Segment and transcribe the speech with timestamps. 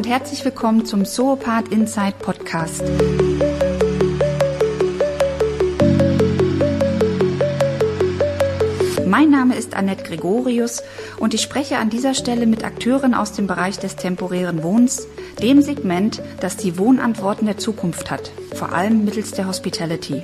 [0.00, 2.82] und herzlich willkommen zum Zoopath Inside Podcast.
[9.04, 10.82] Mein Name ist Annette Gregorius
[11.18, 15.06] und ich spreche an dieser Stelle mit Akteuren aus dem Bereich des temporären Wohnens,
[15.42, 20.22] dem Segment, das die Wohnantworten der Zukunft hat, vor allem mittels der Hospitality.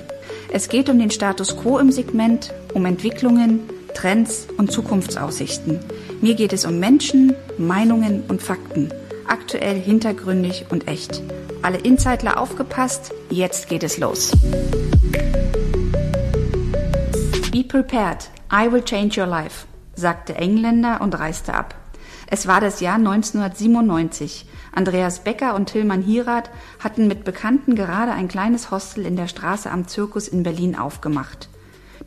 [0.51, 3.59] Es geht um den Status quo im Segment, um Entwicklungen,
[3.93, 5.81] Trends und Zukunftsaussichten.
[6.19, 8.91] Mir geht es um Menschen, Meinungen und Fakten.
[9.27, 11.21] Aktuell, hintergründig und echt.
[11.61, 14.31] Alle Insider aufgepasst, jetzt geht es los.
[17.51, 21.75] Be prepared, I will change your life, sagte Engländer und reiste ab.
[22.29, 24.45] Es war das Jahr 1997.
[24.73, 29.71] Andreas Becker und Tillmann Hierath hatten mit Bekannten gerade ein kleines Hostel in der Straße
[29.71, 31.49] am Zirkus in Berlin aufgemacht.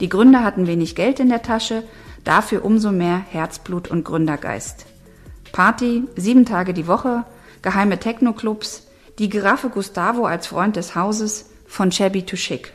[0.01, 1.83] Die Gründer hatten wenig Geld in der Tasche,
[2.25, 4.87] dafür umso mehr Herzblut und Gründergeist.
[5.53, 7.25] Party, sieben Tage die Woche,
[7.63, 8.87] geheime Techno-Clubs,
[9.19, 12.73] die Giraffe Gustavo als Freund des Hauses, von shabby to chic.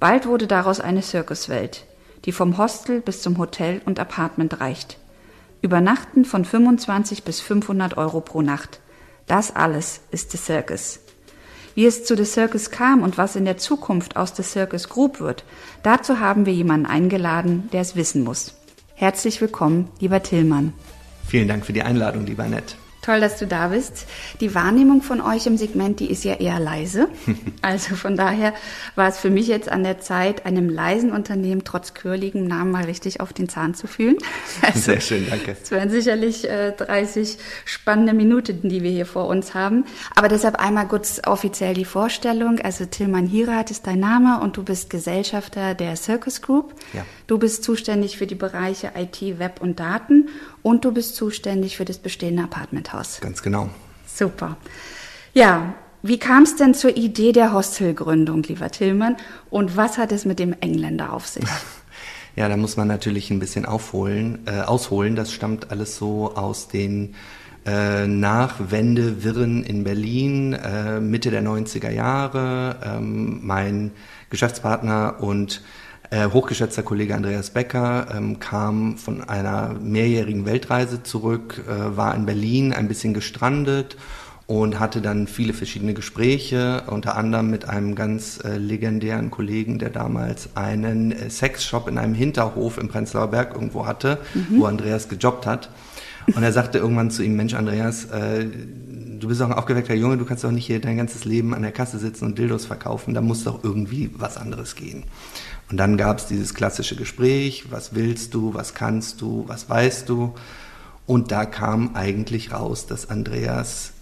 [0.00, 1.84] Bald wurde daraus eine Circuswelt,
[2.24, 4.98] die vom Hostel bis zum Hotel und Apartment reicht.
[5.60, 8.80] Übernachten von 25 bis 500 Euro pro Nacht.
[9.26, 11.00] Das alles ist The Circus.
[11.74, 15.20] Wie es zu The Circus kam und was in der Zukunft aus The Circus Group
[15.20, 15.44] wird,
[15.82, 18.54] dazu haben wir jemanden eingeladen, der es wissen muss.
[18.94, 20.74] Herzlich willkommen, lieber Tillmann.
[21.26, 22.76] Vielen Dank für die Einladung, lieber Nett.
[23.02, 24.06] Toll, dass du da bist.
[24.40, 27.08] Die Wahrnehmung von euch im Segment, die ist ja eher leise.
[27.62, 28.54] Also von daher
[28.96, 32.84] war es für mich jetzt an der Zeit, einem leisen Unternehmen trotz quirligem Namen mal
[32.84, 34.16] richtig auf den Zahn zu fühlen.
[34.62, 35.56] Also, Sehr schön, danke.
[35.60, 39.84] Es wären sicherlich äh, 30 spannende Minuten, die wir hier vor uns haben.
[40.14, 42.60] Aber deshalb einmal kurz offiziell die Vorstellung.
[42.60, 46.74] Also Tilman Hirat ist dein Name und du bist Gesellschafter der Circus Group.
[46.92, 47.04] Ja.
[47.26, 50.28] Du bist zuständig für die Bereiche IT, Web und Daten
[50.62, 53.20] und du bist zuständig für das bestehende Apartment Haus.
[53.20, 53.70] Ganz genau.
[54.06, 54.56] Super.
[55.34, 59.16] Ja, wie kam es denn zur Idee der Hostelgründung, lieber Tillmann?
[59.50, 61.44] Und was hat es mit dem Engländer auf sich?
[62.34, 65.16] Ja, da muss man natürlich ein bisschen aufholen, äh, ausholen.
[65.16, 67.14] Das stammt alles so aus den
[67.66, 72.78] äh, Nachwendewirren in Berlin, äh, Mitte der 90er Jahre.
[72.84, 73.90] Ähm, mein
[74.30, 75.62] Geschäftspartner und
[76.12, 82.26] äh, hochgeschätzter Kollege Andreas Becker ähm, kam von einer mehrjährigen Weltreise zurück, äh, war in
[82.26, 83.96] Berlin ein bisschen gestrandet
[84.46, 89.88] und hatte dann viele verschiedene Gespräche, unter anderem mit einem ganz äh, legendären Kollegen, der
[89.88, 94.60] damals einen äh, Sexshop in einem Hinterhof im Prenzlauer Berg irgendwo hatte, mhm.
[94.60, 95.70] wo Andreas gejobbt hat.
[96.26, 98.46] Und er sagte irgendwann zu ihm, Mensch Andreas, äh,
[99.18, 101.62] du bist doch ein aufgeweckter Junge, du kannst doch nicht hier dein ganzes Leben an
[101.62, 105.04] der Kasse sitzen und Dildos verkaufen, da muss doch irgendwie was anderes gehen.
[105.72, 110.06] Und dann gab es dieses klassische Gespräch, was willst du, was kannst du, was weißt
[110.06, 110.34] du.
[111.06, 113.94] Und da kam eigentlich raus, dass Andreas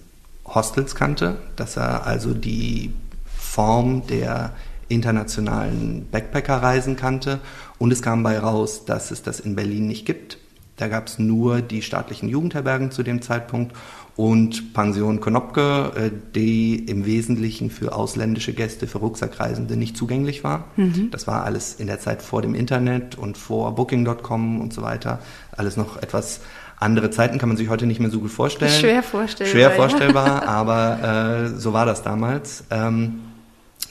[0.44, 2.92] Hostels kannte, dass er also die
[3.38, 4.52] Form der
[4.88, 7.38] internationalen Backpacker-Reisen kannte.
[7.78, 10.38] Und es kam bei raus, dass es das in Berlin nicht gibt.
[10.76, 13.76] Da gab es nur die staatlichen Jugendherbergen zu dem Zeitpunkt
[14.16, 20.64] und Pension Konopke, äh, die im Wesentlichen für ausländische Gäste, für Rucksackreisende nicht zugänglich war.
[20.76, 21.10] Mhm.
[21.10, 25.20] Das war alles in der Zeit vor dem Internet und vor Booking.com und so weiter.
[25.52, 26.40] Alles noch etwas
[26.78, 28.72] andere Zeiten, kann man sich heute nicht mehr so gut vorstellen.
[28.72, 29.52] Schwer vorstellbar.
[29.52, 30.42] Schwer vorstellbar, ja.
[30.48, 32.64] aber äh, so war das damals.
[32.70, 33.20] Ähm,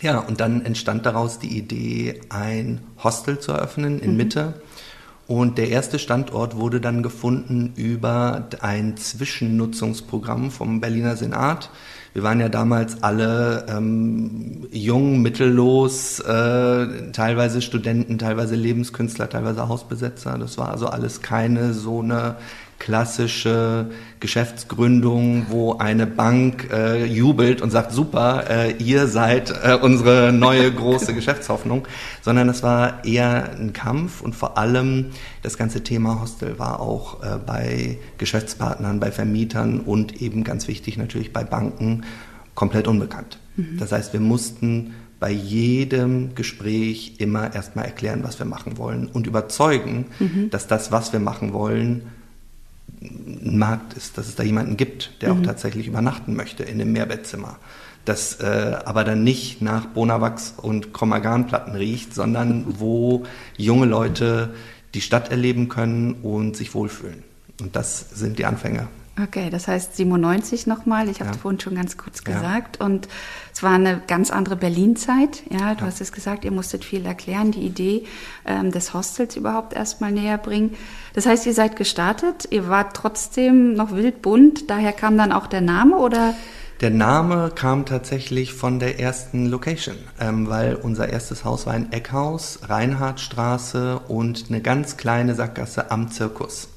[0.02, 4.18] ja, und dann entstand daraus die Idee, ein Hostel zu eröffnen in mhm.
[4.18, 4.62] Mitte
[5.30, 11.70] und der erste Standort wurde dann gefunden über ein Zwischennutzungsprogramm vom Berliner Senat.
[12.14, 20.40] Wir waren ja damals alle ähm, jung, mittellos, äh, teilweise Studenten, teilweise Lebenskünstler, teilweise Hausbesetzer.
[20.40, 22.38] Das war also alles keine so eine
[22.80, 30.32] klassische Geschäftsgründung, wo eine Bank äh, jubelt und sagt, super, äh, ihr seid äh, unsere
[30.32, 31.88] neue große Geschäftshoffnung,
[32.22, 35.08] sondern es war eher ein Kampf und vor allem
[35.44, 40.98] das ganze Thema Hostel war auch äh, bei Geschäftspartnern, bei Vermietern und eben ganz wichtig
[40.98, 42.06] natürlich bei Banken
[42.56, 43.40] komplett unbekannt.
[43.56, 43.78] Mhm.
[43.78, 49.28] Das heißt, wir mussten bei jedem Gespräch immer erstmal erklären, was wir machen wollen und
[49.28, 50.50] überzeugen, mhm.
[50.50, 52.04] dass das, was wir machen wollen,
[53.02, 55.40] ein Markt ist, dass es da jemanden gibt, der mhm.
[55.42, 57.58] auch tatsächlich übernachten möchte in einem Mehrbettzimmer.
[58.06, 63.24] Das äh, aber dann nicht nach Bonawachs und Chromagan-Platten riecht, sondern wo
[63.58, 64.54] junge Leute
[64.94, 67.24] die Stadt erleben können und sich wohlfühlen.
[67.62, 68.88] Und das sind die Anfänge.
[69.22, 71.10] Okay, das heißt 97 nochmal.
[71.10, 71.38] Ich habe Ja.
[71.38, 72.34] vorhin schon ganz kurz Ja.
[72.34, 72.80] gesagt.
[72.80, 73.08] Und
[73.60, 75.44] es war eine ganz andere Berlin-Zeit.
[75.50, 75.88] Ja, du Ja.
[75.88, 78.06] hast es gesagt, ihr musstet viel erklären, die Idee
[78.46, 80.78] ähm, des Hostels überhaupt erstmal näher bringen.
[81.14, 85.46] Das heißt, ihr seid gestartet, ihr wart trotzdem noch wild bunt, daher kam dann auch
[85.46, 86.36] der Name oder?
[86.80, 91.92] Der Name kam tatsächlich von der ersten Location, ähm, weil unser erstes Haus war ein
[91.92, 96.70] Eckhaus, Reinhardtstraße und eine ganz kleine Sackgasse am Zirkus.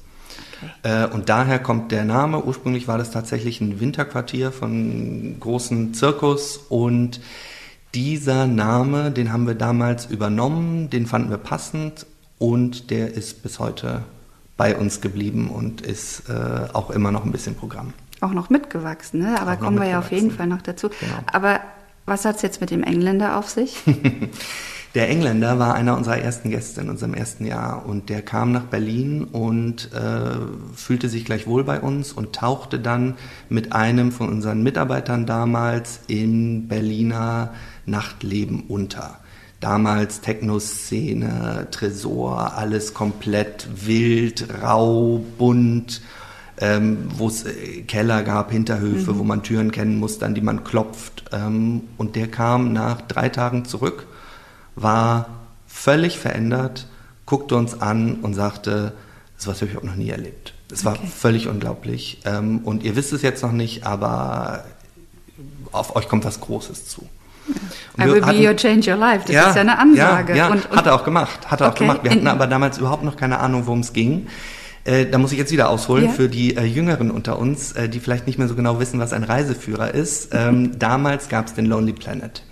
[0.83, 2.43] Äh, und daher kommt der Name.
[2.43, 7.21] Ursprünglich war das tatsächlich ein Winterquartier von einem großen Zirkus und
[7.93, 12.07] dieser Name, den haben wir damals übernommen, den fanden wir passend
[12.39, 14.03] und der ist bis heute
[14.57, 17.93] bei uns geblieben und ist äh, auch immer noch ein bisschen Programm.
[18.21, 19.39] Auch noch mitgewachsen, ne?
[19.39, 20.89] aber Auch kommen wir ja auf jeden Fall noch dazu.
[20.89, 21.17] Genau.
[21.31, 21.59] Aber
[22.05, 23.77] was hat's jetzt mit dem Engländer auf sich?
[24.95, 28.65] Der Engländer war einer unserer ersten Gäste in unserem ersten Jahr und der kam nach
[28.65, 33.15] Berlin und äh, fühlte sich gleich wohl bei uns und tauchte dann
[33.49, 37.55] mit einem von unseren Mitarbeitern damals im Berliner
[37.87, 39.17] Nachtleben unter.
[39.59, 46.01] Damals Techno-Szene, Tresor, alles komplett wild, rau, bunt,
[46.59, 50.63] ähm, wo es äh, Keller gab, Hinterhöfe, wo man Türen kennen musste, an die man
[50.63, 51.23] klopft.
[51.31, 54.05] Ähm, und der kam nach drei Tagen zurück
[54.75, 55.27] war
[55.67, 56.87] völlig verändert,
[57.25, 58.93] guckte uns an und sagte,
[59.37, 60.53] das was habe ich auch noch nie erlebt.
[60.71, 61.07] Es war Okay.
[61.15, 62.21] völlig unglaublich.
[62.25, 64.63] Ähm, und ihr wisst es jetzt noch nicht, aber
[65.71, 67.07] auf euch kommt was Großes zu.
[67.97, 69.19] Und I will be hatten- your change your life.
[69.31, 70.31] Das ist ja eine Ansage.
[70.33, 71.51] Ja, ja Und, und, hat er auch gemacht.
[71.51, 71.99] Hat er auch Okay, gemacht.
[72.03, 74.27] Wir hatten aber damals überhaupt noch keine Ahnung, worum es ging.
[74.85, 76.11] Äh, da muss ich jetzt wieder ausholen Ja.
[76.11, 79.13] für die äh, Jüngeren unter uns, äh, die vielleicht nicht mehr so genau wissen, was
[79.13, 80.29] ein Reiseführer ist.
[80.33, 82.43] Ähm, damals gab es den Lonely Planet.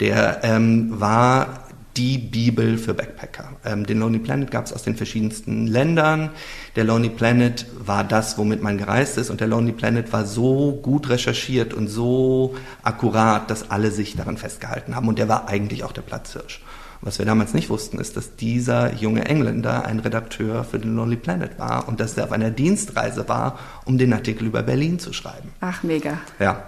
[0.00, 1.66] Der ähm, war
[1.96, 3.52] die Bibel für Backpacker.
[3.64, 6.30] Ähm, den Lonely Planet gab es aus den verschiedensten Ländern.
[6.76, 9.30] Der Lonely Planet war das, womit man gereist ist.
[9.30, 14.36] Und der Lonely Planet war so gut recherchiert und so akkurat, dass alle sich daran
[14.36, 15.08] festgehalten haben.
[15.08, 16.60] Und der war eigentlich auch der Platzhirsch.
[17.02, 21.16] Was wir damals nicht wussten, ist, dass dieser junge Engländer ein Redakteur für den Lonely
[21.16, 25.12] Planet war und dass er auf einer Dienstreise war, um den Artikel über Berlin zu
[25.12, 25.50] schreiben.
[25.60, 26.18] ach, mega.
[26.38, 26.64] Ja.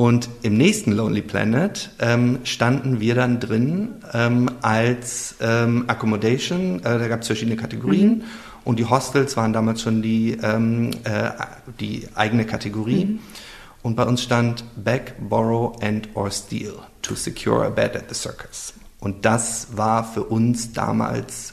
[0.00, 6.78] Und im nächsten Lonely Planet ähm, standen wir dann drin ähm, als ähm, Accommodation.
[6.78, 8.24] Äh, da gab es verschiedene Kategorien.
[8.64, 11.32] Und die Hostels waren damals schon die, ähm, äh,
[11.80, 13.18] die eigene Kategorie.
[13.82, 18.14] Und bei uns stand Beg, Borrow and or Steal to secure a bed at the
[18.14, 18.72] circus.
[19.00, 21.52] Und das war für uns damals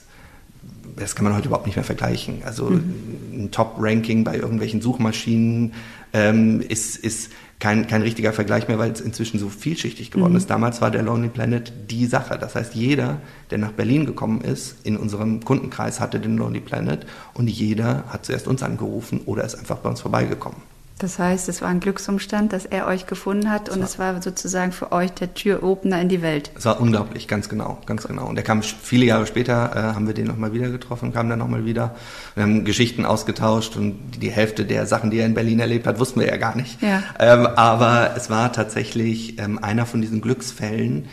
[0.96, 2.42] das kann man heute überhaupt nicht mehr vergleichen.
[2.44, 5.74] Also ein Top-Ranking bei irgendwelchen Suchmaschinen
[6.14, 10.50] ähm, ist, ist kein, kein richtiger Vergleich mehr, weil es inzwischen so vielschichtig geworden ist.
[10.50, 12.38] Damals war der Lonely Planet die Sache.
[12.38, 13.20] Das heißt, jeder,
[13.50, 18.26] der nach Berlin gekommen ist, in unserem Kundenkreis hatte den Lonely Planet und jeder hat
[18.26, 20.77] zuerst uns angerufen oder ist einfach bei uns vorbeigekommen.
[21.00, 24.22] Das heißt, es war ein Glücksumstand, dass er euch gefunden hat und war- es war
[24.22, 26.50] sozusagen für euch der Türopener in die Welt.
[26.56, 28.26] Es war unglaublich, ganz genau, ganz genau.
[28.28, 31.38] Und er kam viele Jahre später, äh, haben wir den nochmal wieder getroffen, kam dann
[31.38, 31.96] nochmal wieder.
[32.34, 35.86] Wir haben Geschichten ausgetauscht und die- die Hälfte der Sachen, die er in Berlin erlebt
[35.86, 36.82] hat, wussten wir ja gar nicht.
[36.82, 37.04] Ja.
[37.20, 41.06] Ähm, aber es war tatsächlich ähm, einer von diesen Glücksfällen,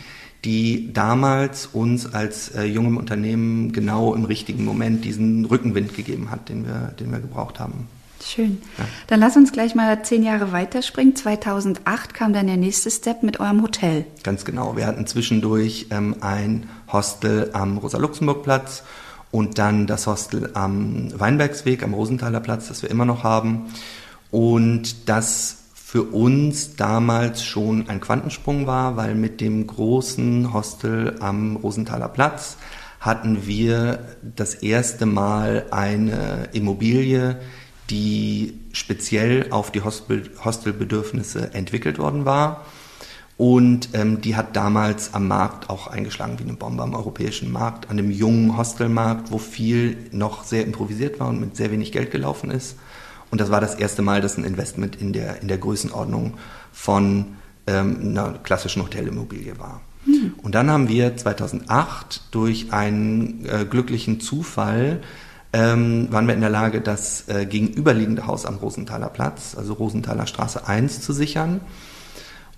[0.43, 6.49] die damals uns als äh, jungem Unternehmen genau im richtigen Moment diesen Rückenwind gegeben hat,
[6.49, 7.87] den wir, den wir gebraucht haben.
[8.25, 8.61] Schön.
[8.77, 8.85] Ja.
[9.07, 11.15] Dann lass uns gleich mal zehn Jahre weiterspringen.
[11.15, 14.05] 2008 kam dann der nächste Step mit eurem Hotel.
[14.23, 14.75] Ganz genau.
[14.75, 18.83] Wir hatten zwischendurch ähm, ein Hostel am Rosa-Luxemburg-Platz
[19.29, 23.67] und dann das Hostel am Weinbergsweg, am Rosenthaler Platz, das wir immer noch haben.
[24.31, 31.57] Und das für uns damals schon ein Quantensprung war, weil mit dem großen Hostel am
[31.57, 32.57] Rosenthaler Platz
[32.99, 37.39] hatten wir das erste Mal eine Immobilie,
[37.89, 42.65] die speziell auf die Hostel Hostelbedürfnisse entwickelt worden war.
[43.37, 47.89] Und ähm, die hat damals am Markt auch eingeschlagen wie eine Bombe am europäischen Markt,
[47.89, 52.11] an dem jungen Hostelmarkt, wo viel noch sehr improvisiert war und mit sehr wenig Geld
[52.11, 52.77] gelaufen ist.
[53.31, 56.35] Und das war das erste Mal, dass ein Investment in der, in der Größenordnung
[56.71, 57.35] von
[57.67, 59.81] ähm, einer klassischen Hotelimmobilie war.
[60.41, 65.01] Und dann haben wir 2008 durch einen äh, glücklichen Zufall
[65.55, 70.27] ähm, waren wir in der Lage, das äh, gegenüberliegende Haus am Rosenthaler Platz, also Rosenthaler
[70.27, 71.61] Straße 1, zu sichern.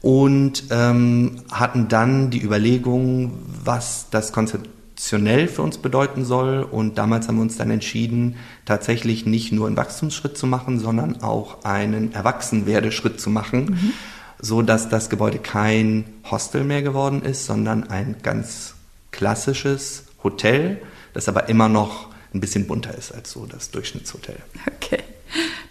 [0.02, 6.64] Und ähm, hatten dann die Überlegung, was das konzeptionell für uns bedeuten soll.
[6.64, 8.36] Und damals haben wir uns dann entschieden,
[8.66, 13.94] tatsächlich nicht nur einen Wachstumsschritt zu machen, sondern auch einen Erwachsenwerdeschritt zu machen,
[14.40, 18.74] so dass das Gebäude kein Hostel mehr geworden ist, sondern ein ganz
[19.12, 20.82] klassisches Hotel,
[21.14, 24.38] das aber immer noch ein bisschen bunter ist als so das Durchschnittshotel.
[24.76, 25.00] Okay.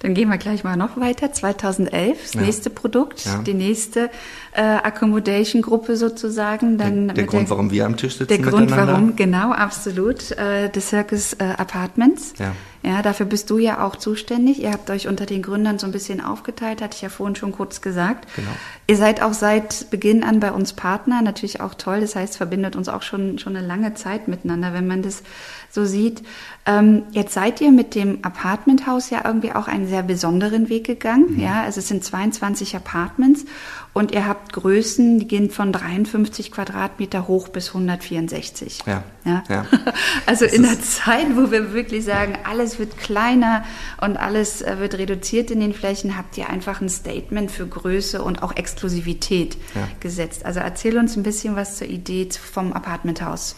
[0.00, 1.32] Dann gehen wir gleich mal noch weiter.
[1.32, 2.40] 2011, das Ja.
[2.42, 3.38] nächste Produkt, Ja.
[3.42, 4.11] die nächste
[4.56, 6.78] äh, Accommodation-Gruppe sozusagen.
[6.78, 10.32] Dann Der, der Grund, warum wir am Tisch sitzen Der Grund, warum, genau, absolut.
[10.32, 12.32] Äh, The Circus äh, Apartments.
[12.38, 12.52] Ja.
[12.86, 14.62] Ja, dafür bist du ja auch zuständig.
[14.62, 17.50] Ihr habt euch unter den Gründern so ein bisschen aufgeteilt, hatte ich ja vorhin schon
[17.50, 18.28] kurz gesagt.
[18.36, 18.50] Genau.
[18.86, 22.00] Ihr seid auch seit Beginn an bei uns Partner, natürlich auch toll.
[22.00, 25.25] Das heißt, verbindet uns auch schon, schon eine lange Zeit miteinander, wenn man das
[25.68, 26.22] so sieht.
[26.64, 31.34] Ähm, jetzt seid ihr mit dem Apartmenthaus ja irgendwie auch einen sehr besonderen Weg gegangen.
[31.34, 31.40] Mhm.
[31.40, 33.46] Ja, also es sind 22 Apartments
[33.94, 38.80] und ihr habt Größen, die gehen von 53 Quadratmeter hoch bis 164.
[38.86, 39.42] Ja, ja.
[39.48, 39.66] ja.
[40.26, 43.64] Also Das in der Zeit, wo wir wirklich sagen, alles wird kleiner
[44.00, 48.22] und alles äh, wird reduziert in den Flächen, habt ihr einfach ein Statement für Größe
[48.22, 49.88] und auch Exklusivität Ja.
[50.00, 50.44] gesetzt.
[50.44, 53.56] Also erzähl uns ein bisschen was zur Idee vom Apartmenthaus.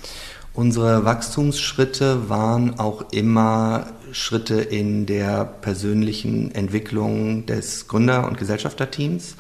[0.55, 9.37] Unsere Wachstumsschritte waren auch immer Schritte in der persönlichen Entwicklung des Gründer- und Gesellschafterteams.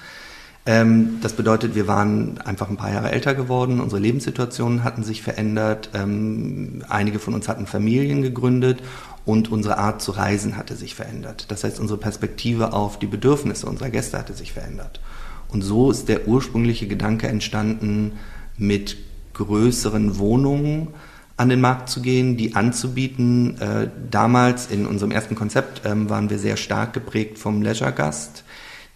[0.68, 5.22] Ähm, das bedeutet, wir waren einfach ein paar Jahre älter geworden, unsere Lebenssituationen hatten sich
[5.22, 8.82] verändert, ähm, einige von uns hatten Familien gegründet
[9.24, 11.46] und unsere Art zu reisen hatte sich verändert.
[11.48, 15.00] Das heißt, unsere Perspektive auf die Bedürfnisse unserer Gäste hatte sich verändert.
[15.48, 18.18] Und so ist der ursprüngliche Gedanke entstanden,
[18.58, 18.98] mit
[19.32, 20.88] größeren Wohnungen
[21.38, 23.58] an den Markt zu gehen, die anzubieten.
[23.58, 28.44] Äh, damals in unserem ersten Konzept ähm, waren wir sehr stark geprägt vom Leisure-Gast,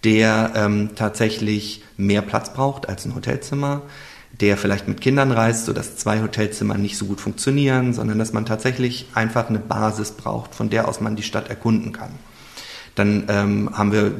[0.05, 3.83] der ähm, tatsächlich mehr Platz braucht als ein Hotelzimmer,
[4.41, 8.47] der vielleicht mit Kindern reist, sodass zwei Hotelzimmer nicht so gut funktionieren, sondern dass man
[8.47, 12.11] tatsächlich einfach eine Basis braucht, von der aus man die Stadt erkunden kann.
[12.95, 14.13] Dann ähm, haben wir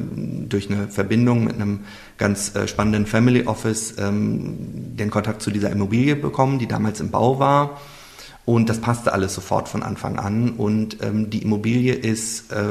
[0.49, 1.81] durch eine Verbindung mit einem
[2.17, 7.11] ganz äh, spannenden Family Office ähm, den Kontakt zu dieser Immobilie bekommen, die damals im
[7.11, 7.79] Bau war.
[8.45, 10.51] Und das passte alles sofort von Anfang an.
[10.51, 12.63] Und ähm, die Immobilie ist äh,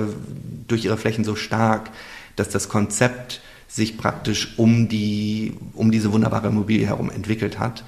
[0.66, 1.90] durch ihre Flächen so stark,
[2.36, 7.84] dass das Konzept sich praktisch um, die, um diese wunderbare Immobilie herum entwickelt hat.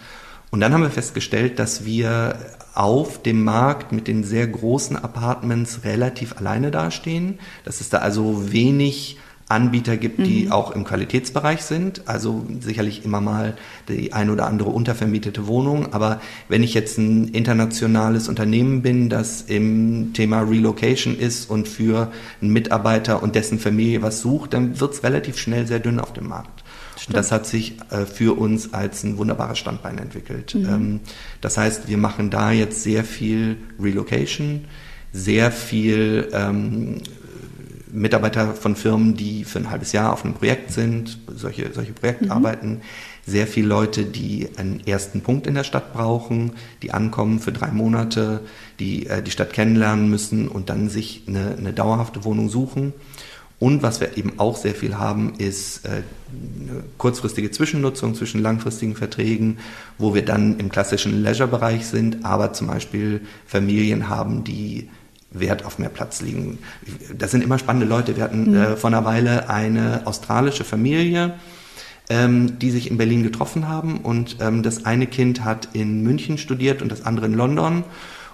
[0.50, 2.38] Und dann haben wir festgestellt, dass wir
[2.74, 8.52] auf dem Markt mit den sehr großen Apartments relativ alleine dastehen, dass es da also
[8.52, 12.02] wenig Anbieter gibt, die auch im Qualitätsbereich sind.
[12.06, 13.56] Also sicherlich immer mal
[13.88, 15.92] die ein oder andere untervermietete Wohnung.
[15.92, 22.10] Aber wenn ich jetzt ein internationales Unternehmen bin, das im Thema Relocation ist und für
[22.40, 26.14] einen Mitarbeiter und dessen Familie was sucht, dann wird es relativ schnell sehr dünn auf
[26.14, 26.64] dem Markt.
[27.06, 30.54] Und das hat sich äh, für uns als ein wunderbares Standbein entwickelt.
[30.54, 31.00] Ähm,
[31.42, 34.64] das heißt, wir machen da jetzt sehr viel Relocation,
[35.12, 37.02] sehr viel ähm,
[37.94, 42.82] Mitarbeiter von Firmen, die für ein halbes Jahr auf einem Projekt sind, solche, solche Projektarbeiten,
[43.24, 47.70] sehr viele Leute, die einen ersten Punkt in der Stadt brauchen, die ankommen für drei
[47.70, 48.40] Monate,
[48.80, 52.92] die äh, die Stadt kennenlernen müssen und dann sich eine, eine dauerhafte Wohnung suchen.
[53.60, 58.96] Und was wir eben auch sehr viel haben, ist äh, eine kurzfristige Zwischennutzung zwischen langfristigen
[58.96, 59.58] Verträgen,
[59.96, 64.90] wo wir dann im klassischen Leisure-Bereich sind, aber zum Beispiel Familien haben, die
[65.34, 66.58] Wert auf mehr Platz liegen.
[67.16, 68.16] Das sind immer spannende Leute.
[68.16, 71.34] Wir hatten äh, vor einer Weile eine australische Familie,
[72.08, 76.38] ähm, die sich in Berlin getroffen haben und ähm, das eine Kind hat in München
[76.38, 77.84] studiert und das andere in London.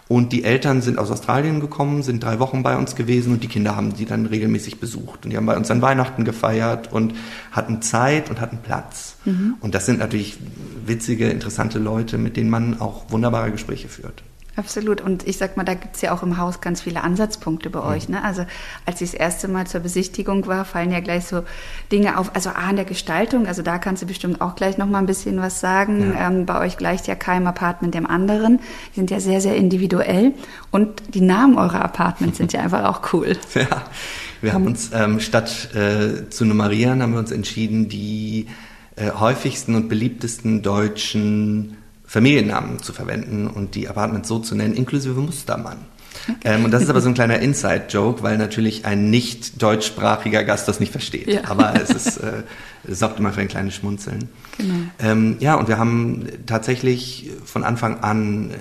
[0.09, 3.49] Und die Eltern sind aus Australien gekommen, sind drei Wochen bei uns gewesen und die
[3.49, 5.25] Kinder haben sie dann regelmäßig besucht.
[5.25, 7.15] Und die haben bei uns an Weihnachten gefeiert und
[7.53, 9.15] hatten Zeit und hatten Platz.
[9.61, 10.37] Und das sind natürlich
[10.85, 14.25] witzige, interessante Leute, mit denen man auch wunderbare Gespräche führt.
[14.57, 15.01] Absolut.
[15.01, 18.09] Und ich sag mal, da gibt's ja auch im Haus ganz viele Ansatzpunkte bei euch.
[18.09, 18.23] Ne?
[18.23, 18.45] Also
[18.85, 21.45] als ich das erste Mal zur Besichtigung war, fallen ja gleich so
[21.93, 22.35] Dinge auf.
[22.35, 25.07] Also A in der Gestaltung, also da kannst du bestimmt auch gleich noch mal ein
[25.07, 26.13] bisschen was sagen.
[26.15, 26.29] Ja.
[26.29, 28.59] Ähm, bei euch gleicht ja kein Apartment dem anderen.
[28.93, 30.33] Die sind ja sehr, sehr individuell.
[30.71, 33.37] Und die Namen eurer Apartments sind ja einfach auch cool.
[33.55, 33.85] Ja,
[34.41, 38.47] wir haben uns ähm, statt äh, zu nummerieren, haben wir uns entschieden, die
[38.97, 41.77] äh, häufigsten und beliebtesten deutschen
[42.11, 45.79] Familiennamen zu verwenden und die Apartments so zu nennen, inklusive Mustermann.
[46.43, 50.67] Ähm, und das ist aber so ein kleiner Inside-Joke, weil natürlich ein nicht deutschsprachiger Gast
[50.67, 51.29] das nicht versteht.
[51.29, 51.43] Ja.
[51.49, 52.43] Aber es ist, äh,
[52.83, 54.29] es sorgt immer für ein kleines Schmunzeln.
[54.59, 54.75] Genau.
[54.99, 58.55] Ähm, ja, und wir haben tatsächlich von Anfang an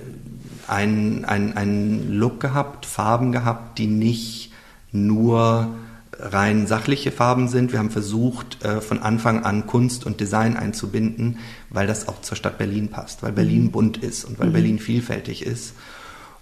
[0.68, 4.52] einen, einen Look gehabt, Farben gehabt, die nicht
[4.92, 5.70] nur
[6.20, 7.72] rein sachliche Farben sind.
[7.72, 12.38] Wir haben versucht, äh, von Anfang an Kunst und Design einzubinden, weil das auch zur
[12.38, 15.74] Stadt Berlin passt, weil Berlin bunt ist und weil Berlin vielfältig ist.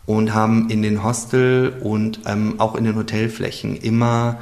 [0.06, 4.40] Und haben in den Hostel und ähm, auch in den Hotelflächen immer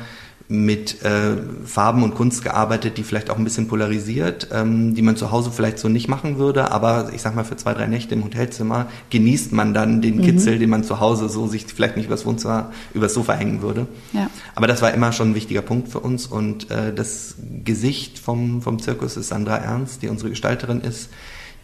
[0.48, 5.16] mit äh, Farben und Kunst gearbeitet, die vielleicht auch ein bisschen polarisiert, ähm, die man
[5.16, 8.14] zu Hause vielleicht so nicht machen würde, aber ich sag mal für zwei, drei Nächte
[8.14, 10.22] im Hotelzimmer genießt man dann den mhm.
[10.22, 13.88] Kitzel, den man zu Hause so sich vielleicht nicht übers Wohnzimmer, übers Sofa hängen würde.
[14.14, 14.30] Ja.
[14.54, 18.62] Aber das war immer schon ein wichtiger Punkt für uns und äh, das Gesicht vom,
[18.62, 21.10] vom Zirkus ist Sandra Ernst, die unsere Gestalterin ist,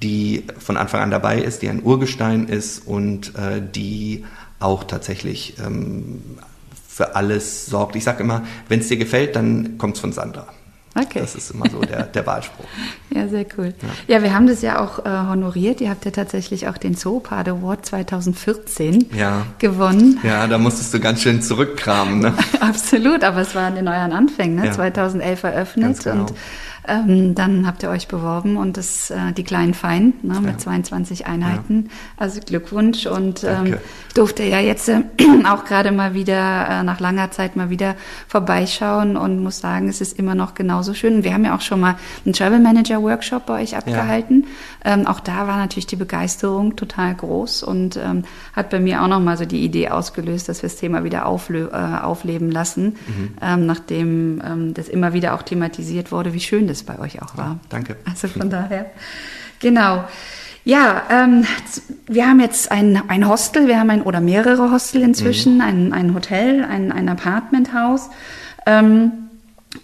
[0.02, 4.26] die von Anfang an dabei ist, die ein Urgestein ist und äh, die
[4.60, 6.22] auch tatsächlich ähm,
[6.92, 7.96] für alles sorgt.
[7.96, 10.48] Ich sage immer, wenn es dir gefällt, dann kommt es von Sandra.
[10.94, 11.20] Okay.
[11.22, 12.66] Das ist immer so der, der Wahlspruch.
[13.16, 13.74] ja, sehr cool.
[14.08, 14.16] Ja.
[14.16, 14.24] ja.
[14.24, 15.80] wir haben das ja auch äh, honoriert.
[15.80, 19.46] Ihr habt ja tatsächlich auch den Zoopard Award 2014 ja.
[19.58, 20.20] gewonnen.
[20.24, 22.20] Ja, da musstest du ganz schön zurückkramen.
[22.20, 22.34] Ne?
[22.60, 24.66] Absolut, aber es war in neuen Anfängen, ne?
[24.66, 24.72] Ja.
[24.74, 26.04] 2011 eröffnet.
[26.04, 26.22] Genau.
[26.22, 26.34] Und
[26.88, 30.58] ähm, dann habt ihr euch beworben und das, äh, die kleinen Fein ne, mit ja.
[30.58, 31.86] 22 Einheiten.
[31.88, 31.92] Ja.
[32.18, 33.78] Also Glückwunsch und ähm,
[34.16, 35.04] durfte ja jetzt äh,
[35.46, 37.96] auch gerade mal wieder äh, nach langer Zeit mal wieder
[38.28, 41.24] vorbeischauen und muss sagen, es ist immer noch genauso schön.
[41.24, 41.96] Wir haben ja auch schon mal
[42.26, 44.48] einen Travel Manager Workshop bei euch abgehalten.
[44.84, 44.94] Ja.
[44.94, 48.24] Ähm, auch da war natürlich die Begeisterung total groß und ähm,
[48.54, 51.22] hat bei mir auch noch mal so die Idee ausgelöst, dass wir das Thema wieder
[51.22, 53.36] äh, aufleben lassen, mhm.
[53.42, 57.38] ähm, nachdem ähm, das immer wieder auch thematisiert wurde, wie schön das bei euch auch
[57.38, 57.46] war.
[57.46, 57.98] Ja, danke.
[58.06, 58.92] Also von daher,
[59.60, 60.06] genau.
[60.64, 61.46] Ja, ähm,
[62.08, 65.62] wir haben jetzt ein, ein Hostel, wir haben ein oder mehrere Hostel inzwischen, mhm.
[65.62, 68.10] ein, ein Hotel, ein, ein Apartmenthaus.
[68.66, 69.12] Ähm,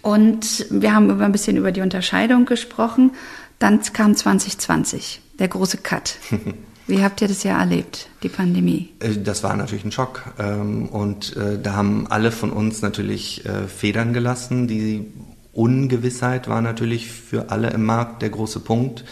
[0.02, 3.12] und wir haben über ein bisschen über die Unterscheidung gesprochen.
[3.58, 6.16] Dann kam 2020, der große Cut.
[6.86, 8.90] Wie habt ihr das ja erlebt, die Pandemie?
[9.00, 10.22] Äh, das war natürlich ein Schock.
[10.38, 14.68] Ähm, und äh, da haben alle von uns natürlich äh, Federn gelassen.
[14.68, 15.12] Die
[15.58, 19.04] Ungewissheit war natürlich für alle im Markt der große Punkt.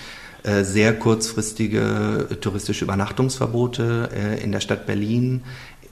[0.44, 5.42] Äh, sehr kurzfristige touristische Übernachtungsverbote äh, in der Stadt Berlin.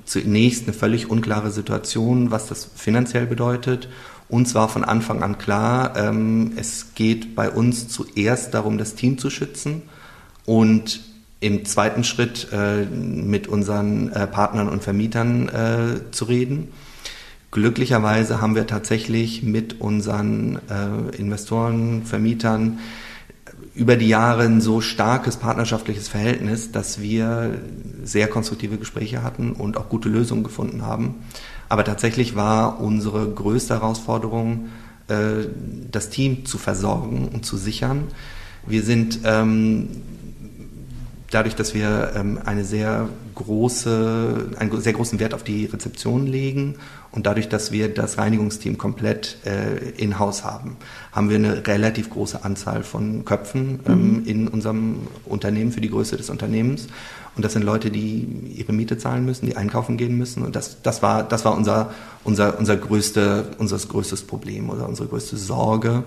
[0.04, 3.88] Zunächst eine völlig unklare Situation, was das finanziell bedeutet.
[4.28, 9.18] Uns war von Anfang an klar, ähm, es geht bei uns zuerst darum, das Team
[9.18, 9.82] zu schützen
[10.46, 11.00] und
[11.40, 15.50] im zweiten Schritt äh, mit unseren Partnern und Vermietern
[16.12, 16.68] zu reden.
[17.54, 22.80] Glücklicherweise haben wir tatsächlich mit unseren äh, Investoren, Vermietern
[23.76, 27.60] über die Jahre ein so starkes partnerschaftliches Verhältnis, dass wir
[28.02, 31.22] sehr konstruktive Gespräche hatten und auch gute Lösungen gefunden haben.
[31.68, 34.70] Aber tatsächlich war unsere größte Herausforderung,
[35.06, 35.46] äh,
[35.92, 38.08] das Team zu versorgen und zu sichern.
[38.66, 39.90] Wir sind ähm,
[41.34, 46.76] dadurch, dass wir ähm, eine sehr große, einen sehr großen Wert auf die Rezeption legen
[47.10, 50.76] und dadurch, dass wir das Reinigungsteam komplett äh, in-house haben,
[51.12, 54.26] haben wir eine relativ große Anzahl von Köpfen ähm, mhm.
[54.26, 56.86] in unserem Unternehmen für die Größe des Unternehmens.
[57.36, 60.44] Und das sind Leute, die ihre Miete zahlen müssen, die einkaufen gehen müssen.
[60.44, 61.92] Und das, das war, das war unser,
[62.22, 66.04] unser, unser, größte, unser größtes Problem oder unsere größte Sorge.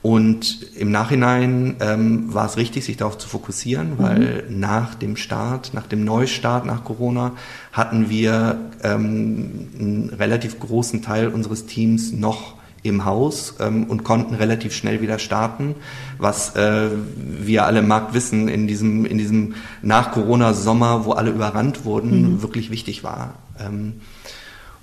[0.00, 3.98] Und im Nachhinein ähm, war es richtig, sich darauf zu fokussieren, mhm.
[3.98, 4.60] weil mhm.
[4.60, 7.32] nach dem Start, nach dem Neustart nach Corona,
[7.72, 14.34] hatten wir ähm, einen relativ großen Teil unseres Teams noch im Haus ähm, und konnten
[14.34, 15.74] relativ schnell wieder starten,
[16.18, 21.84] was äh, wir alle im Markt wissen, in diesem, in diesem Nach-Corona-Sommer, wo alle überrannt
[21.84, 22.42] wurden, mhm.
[22.42, 23.34] wirklich wichtig war.
[23.58, 23.94] Ähm,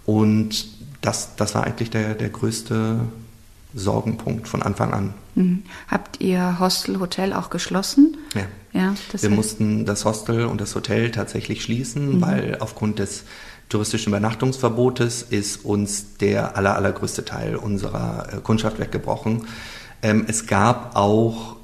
[0.05, 0.67] und
[0.99, 2.99] das, das war eigentlich der, der größte
[3.75, 5.13] Sorgenpunkt von Anfang an.
[5.35, 5.63] Mhm.
[5.89, 8.17] Habt ihr Hostel, Hotel auch geschlossen?
[8.33, 8.43] Ja.
[8.71, 12.21] ja Wir mussten das Hostel und das Hotel tatsächlich schließen, mhm.
[12.21, 13.25] weil aufgrund des
[13.67, 19.45] touristischen Übernachtungsverbotes ist uns der aller, allergrößte Teil unserer äh, Kundschaft weggebrochen.
[20.01, 21.57] Ähm, es gab auch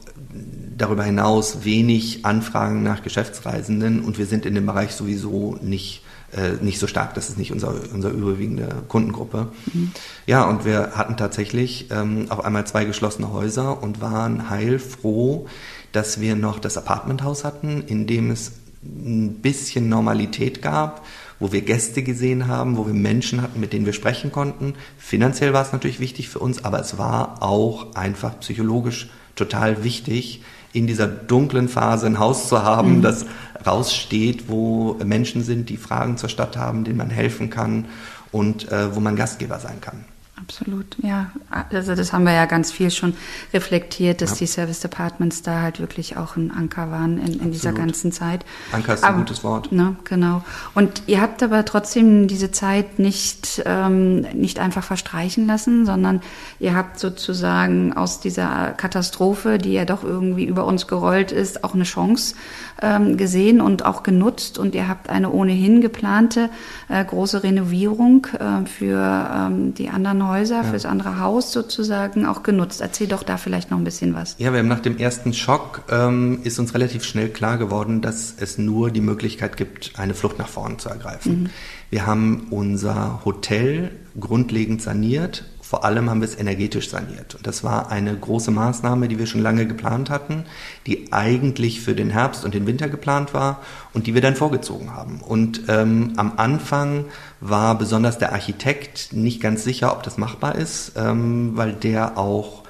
[0.78, 6.04] darüber hinaus wenig Anfragen nach Geschäftsreisenden und wir sind in dem Bereich sowieso nicht
[6.36, 7.14] äh, nicht so stark.
[7.14, 9.48] Das ist nicht unser, unser überwiegende Kundengruppe.
[9.74, 9.92] Mhm.
[10.26, 15.48] Ja, und wir hatten tatsächlich ähm, auf einmal zwei geschlossene Häuser und waren heilfroh,
[15.92, 21.06] dass wir noch das Apartmenthaus hatten, in dem es ein bisschen Normalität gab,
[21.40, 24.74] wo wir Gäste gesehen haben, wo wir Menschen hatten, mit denen wir sprechen konnten.
[24.98, 30.42] Finanziell war es natürlich wichtig für uns, aber es war auch einfach psychologisch total wichtig,
[30.74, 33.02] in dieser dunklen Phase ein Haus zu haben, mhm.
[33.02, 33.26] das
[33.66, 37.86] raussteht, wo Menschen sind, die Fragen zur Stadt haben, denen man helfen kann
[38.32, 40.06] und äh, wo man Gastgeber sein kann.
[40.42, 41.32] Absolut, ja.
[41.70, 43.14] Also das haben wir ja ganz viel schon
[43.54, 44.38] reflektiert, dass ja.
[44.40, 48.44] die Service Departments da halt wirklich auch ein Anker waren in, in dieser ganzen Zeit.
[48.72, 49.72] Anker ist ein gutes Wort.
[49.72, 50.44] Ne, genau.
[50.74, 56.22] Und ihr habt aber trotzdem diese Zeit nicht, ähm, nicht einfach verstreichen lassen, sondern
[56.60, 61.76] ihr habt sozusagen aus dieser Katastrophe, die ja doch irgendwie über uns gerollt ist, auch
[61.76, 62.36] eine Chance
[62.82, 64.58] ähm, gesehen und auch genutzt.
[64.58, 66.50] Und ihr habt eine ohnehin geplante
[66.90, 70.64] äh, große Renovierung äh, für ähm, die anderen Häuser ja.
[70.64, 72.82] fürs andere Haus sozusagen auch genutzt.
[72.82, 74.36] Erzähl doch da vielleicht noch ein bisschen was.
[74.40, 78.34] Ja, wir haben nach dem ersten Schock ähm, ist uns relativ schnell klar geworden, dass
[78.38, 81.44] es nur die Möglichkeit gibt, eine Flucht nach vorne zu ergreifen.
[81.44, 81.50] Mhm.
[81.90, 87.34] Wir haben unser Hotel grundlegend saniert vor allem haben wir es energetisch saniert.
[87.34, 90.44] Und das war eine große Maßnahme, die wir schon lange geplant hatten,
[90.86, 93.62] die eigentlich für den Herbst und den Winter geplant war
[93.94, 95.22] und die wir dann vorgezogen haben.
[95.22, 97.06] Und ähm, am Anfang
[97.40, 102.64] war besonders der Architekt nicht ganz sicher, ob das machbar ist, ähm, weil der auch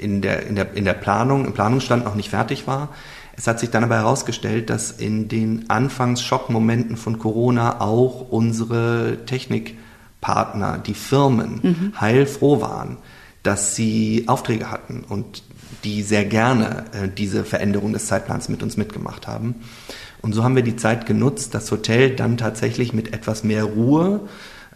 [0.00, 2.88] in der, in, der, in der Planung, im Planungsstand noch nicht fertig war.
[3.36, 9.76] Es hat sich dann aber herausgestellt, dass in den Anfangsschockmomenten von Corona auch unsere Technik
[10.20, 12.00] Partner, die Firmen mhm.
[12.00, 12.98] heilfroh waren,
[13.42, 15.42] dass sie Aufträge hatten und
[15.84, 19.56] die sehr gerne äh, diese Veränderung des Zeitplans mit uns mitgemacht haben.
[20.22, 24.20] Und so haben wir die Zeit genutzt, das Hotel dann tatsächlich mit etwas mehr Ruhe,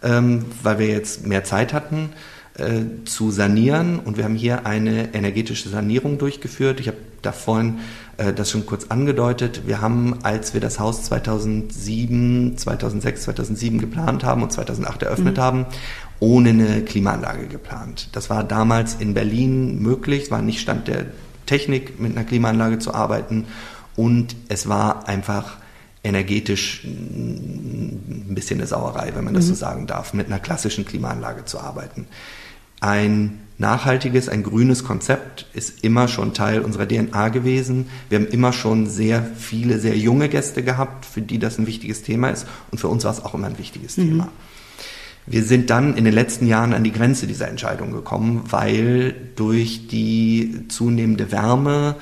[0.01, 2.09] ähm, weil wir jetzt mehr Zeit hatten,
[2.57, 3.99] äh, zu sanieren.
[3.99, 6.79] Und wir haben hier eine energetische Sanierung durchgeführt.
[6.79, 7.79] Ich habe da vorhin
[8.17, 9.63] äh, das schon kurz angedeutet.
[9.65, 15.41] Wir haben, als wir das Haus 2007, 2006, 2007 geplant haben und 2008 eröffnet mhm.
[15.41, 15.65] haben,
[16.19, 18.09] ohne eine Klimaanlage geplant.
[18.11, 20.23] Das war damals in Berlin möglich.
[20.23, 21.05] Es war nicht Stand der
[21.45, 23.45] Technik, mit einer Klimaanlage zu arbeiten.
[23.95, 25.57] Und es war einfach
[26.03, 29.49] energetisch ein bisschen eine Sauerei, wenn man das mhm.
[29.49, 32.07] so sagen darf, mit einer klassischen Klimaanlage zu arbeiten.
[32.81, 37.87] Ein nachhaltiges, ein grünes Konzept ist immer schon Teil unserer DNA gewesen.
[38.09, 42.01] Wir haben immer schon sehr viele, sehr junge Gäste gehabt, für die das ein wichtiges
[42.01, 42.47] Thema ist.
[42.71, 44.09] Und für uns war es auch immer ein wichtiges mhm.
[44.09, 44.27] Thema.
[45.27, 49.87] Wir sind dann in den letzten Jahren an die Grenze dieser Entscheidung gekommen, weil durch
[49.87, 51.95] die zunehmende Wärme,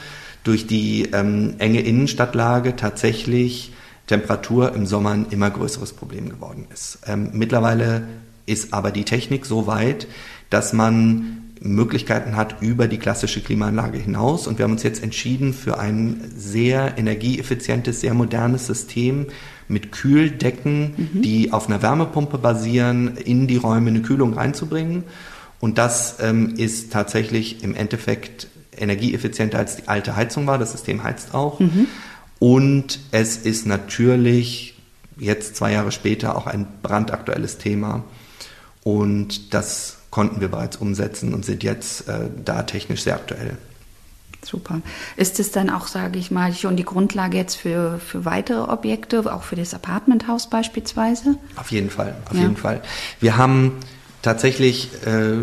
[0.46, 3.74] durch die ähm, enge Innenstadtlage tatsächlich
[4.08, 7.00] Temperatur im Sommer ein immer größeres Problem geworden ist.
[7.06, 8.08] Ähm, mittlerweile
[8.46, 10.08] ist aber die Technik so weit,
[10.50, 14.48] dass man Möglichkeiten hat über die klassische Klimaanlage hinaus.
[14.48, 19.28] Und wir haben uns jetzt entschieden für ein sehr energieeffizientes, sehr modernes System
[19.68, 21.22] mit Kühldecken, mhm.
[21.22, 25.04] die auf einer Wärmepumpe basieren, in die Räume eine Kühlung reinzubringen.
[25.60, 30.58] Und das ähm, ist tatsächlich im Endeffekt energieeffizienter als die alte Heizung war.
[30.58, 31.60] Das System heizt auch.
[31.60, 31.88] Mhm.
[32.40, 34.76] Und es ist natürlich
[35.18, 38.06] jetzt zwei Jahre später auch ein brandaktuelles Thema.
[38.84, 43.58] Und das konnten wir bereits umsetzen und sind jetzt äh, da technisch sehr aktuell.
[44.44, 44.82] Super.
[45.18, 49.32] Ist es dann auch, sage ich mal, schon die Grundlage jetzt für, für weitere Objekte,
[49.34, 51.36] auch für das Apartmenthaus beispielsweise?
[51.58, 52.44] Auf jeden Fall, auf ja.
[52.44, 52.82] jeden Fall.
[53.20, 53.74] Wir haben
[54.22, 55.40] tatsächlich äh,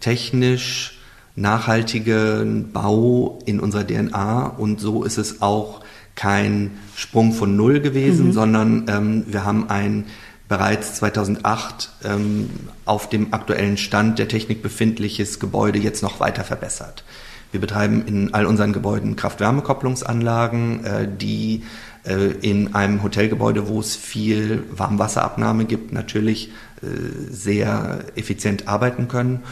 [0.00, 0.98] technisch
[1.36, 5.80] nachhaltigen Bau in unserer DNA und so ist es auch
[6.16, 8.32] kein Sprung von Null gewesen, mhm.
[8.32, 10.06] sondern ähm, wir haben ein
[10.48, 12.50] bereits 2008 ähm,
[12.84, 17.04] auf dem aktuellen Stand der Technik befindliches Gebäude jetzt noch weiter verbessert.
[17.52, 21.64] Wir betreiben in all unseren Gebäuden Kraft-Wärme-Kopplungsanlagen, äh, die
[22.04, 26.50] äh, in einem Hotelgebäude, wo es viel Warmwasserabnahme gibt, natürlich
[26.82, 26.86] äh,
[27.30, 29.42] sehr effizient arbeiten können.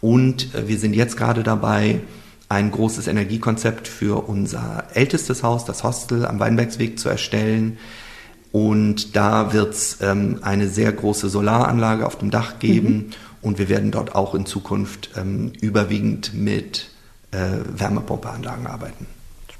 [0.00, 2.00] Und äh, wir sind jetzt gerade dabei,
[2.48, 7.78] ein großes Energiekonzept für unser ältestes Haus, das Hostel am Weinbergsweg, zu erstellen,
[8.56, 12.94] und da wird es ähm, eine sehr große Solaranlage auf dem Dach geben.
[12.94, 13.10] Mhm.
[13.42, 16.88] Und wir werden dort auch in Zukunft ähm, überwiegend mit
[17.32, 17.36] äh,
[17.76, 19.06] Wärmepumpeanlagen arbeiten.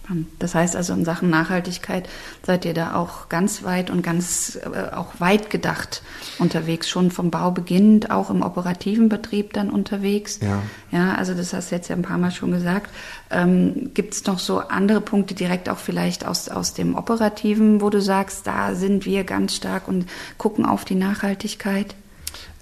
[0.07, 0.29] Spannend.
[0.39, 2.09] Das heißt also in Sachen Nachhaltigkeit
[2.45, 6.03] seid ihr da auch ganz weit und ganz äh, auch weit gedacht
[6.39, 10.39] unterwegs, schon vom Bau beginnend, auch im operativen Betrieb dann unterwegs.
[10.41, 10.63] Ja.
[10.93, 12.91] Ja, also das hast du jetzt ja ein paar Mal schon gesagt.
[13.31, 17.91] Ähm, Gibt es noch so andere Punkte direkt auch vielleicht aus, aus dem Operativen, wo
[17.91, 20.07] du sagst, da sind wir ganz stark und
[20.39, 21.97] gucken auf die Nachhaltigkeit?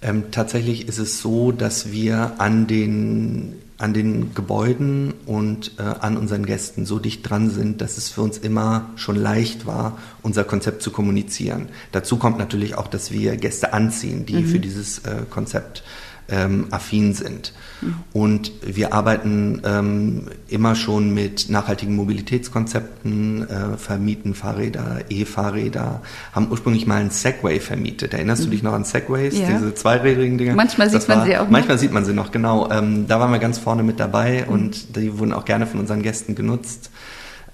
[0.01, 6.17] Ähm, tatsächlich ist es so, dass wir an den an den Gebäuden und äh, an
[6.17, 10.45] unseren Gästen so dicht dran sind, dass es für uns immer schon leicht war, unser
[10.45, 11.69] Konzept zu kommunizieren.
[11.91, 14.47] Dazu kommt natürlich auch, dass wir Gäste anziehen, die mhm.
[14.47, 15.83] für dieses äh, Konzept
[16.29, 17.53] ähm, affin sind.
[17.81, 17.95] Mhm.
[18.13, 26.87] Und wir arbeiten ähm, immer schon mit nachhaltigen Mobilitätskonzepten, äh, vermieten Fahrräder, E-Fahrräder, haben ursprünglich
[26.87, 28.15] mal einen Segway vermietet.
[28.15, 28.47] Erinnerst mhm.
[28.47, 29.47] du dich noch an Segways, ja.
[29.47, 30.55] diese zweirädrigen Dinge?
[30.55, 31.45] Manchmal das sieht man sie auch.
[31.45, 31.51] Noch.
[31.51, 32.71] Manchmal sieht man sie noch, genau.
[32.71, 34.53] Ähm, da waren wir ganz vorne mit dabei mhm.
[34.53, 36.91] und die wurden auch gerne von unseren Gästen genutzt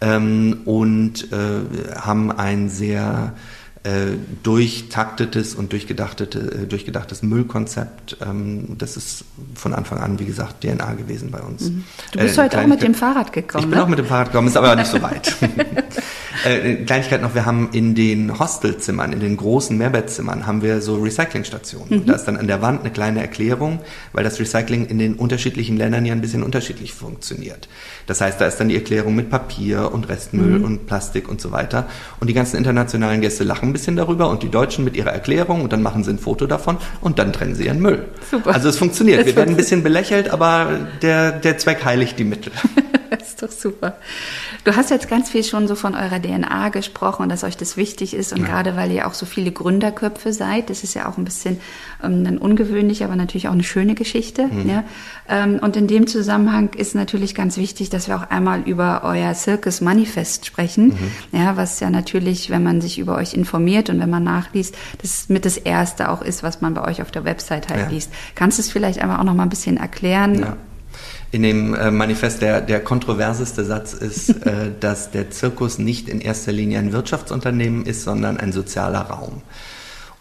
[0.00, 3.34] ähm, und äh, haben ein sehr
[3.82, 8.18] äh, durchtaktetes und durchgedachtete, äh, durchgedachtes Müllkonzept.
[8.20, 11.70] Ähm, das ist von Anfang an, wie gesagt, DNA gewesen bei uns.
[11.70, 11.84] Mhm.
[12.12, 13.64] Du bist äh, heute auch mit dem Fahrrad gekommen.
[13.64, 13.84] Ich bin ne?
[13.84, 15.34] auch mit dem Fahrrad gekommen, ist aber nicht so weit.
[16.44, 20.96] äh, Kleinigkeit noch, wir haben in den Hostelzimmern, in den großen Mehrbettzimmern, haben wir so
[20.96, 22.00] Recyclingstationen.
[22.00, 22.06] Mhm.
[22.06, 23.80] da ist dann an der Wand eine kleine Erklärung,
[24.12, 27.70] weil das Recycling in den unterschiedlichen Ländern ja ein bisschen unterschiedlich funktioniert.
[28.06, 30.64] Das heißt, da ist dann die Erklärung mit Papier und Restmüll mhm.
[30.64, 31.88] und Plastik und so weiter.
[32.20, 35.62] Und die ganzen internationalen Gäste lachen ein bisschen darüber und die Deutschen mit ihrer Erklärung
[35.62, 38.04] und dann machen sie ein Foto davon und dann trennen sie ihren Müll.
[38.30, 38.52] Super.
[38.52, 39.20] Also es funktioniert.
[39.20, 42.52] Das Wir werden ein bisschen belächelt, aber der, der Zweck heiligt die Mittel.
[43.10, 43.96] das ist doch super.
[44.64, 47.76] Du hast jetzt ganz viel schon so von eurer DNA gesprochen und dass euch das
[47.76, 48.46] wichtig ist und ja.
[48.46, 51.60] gerade weil ihr auch so viele Gründerköpfe seid, das ist ja auch ein bisschen
[52.02, 54.46] ähm, dann ungewöhnlich, aber natürlich auch eine schöne Geschichte.
[54.46, 54.68] Mhm.
[54.68, 54.84] Ja?
[55.28, 59.34] Ähm, und in dem Zusammenhang ist natürlich ganz wichtig, dass wir auch einmal über euer
[59.34, 61.38] Circus Manifest sprechen, mhm.
[61.38, 65.28] ja, was ja natürlich, wenn man sich über euch informiert und wenn man nachliest, das
[65.28, 67.88] mit das erste auch ist, was man bei euch auf der Website halt ja.
[67.88, 68.10] liest.
[68.34, 70.40] Kannst du es vielleicht einmal auch noch mal ein bisschen erklären?
[70.40, 70.56] Ja
[71.32, 76.20] in dem äh, Manifest der, der kontroverseste Satz ist, äh, dass der Zirkus nicht in
[76.20, 79.42] erster Linie ein Wirtschaftsunternehmen ist, sondern ein sozialer Raum.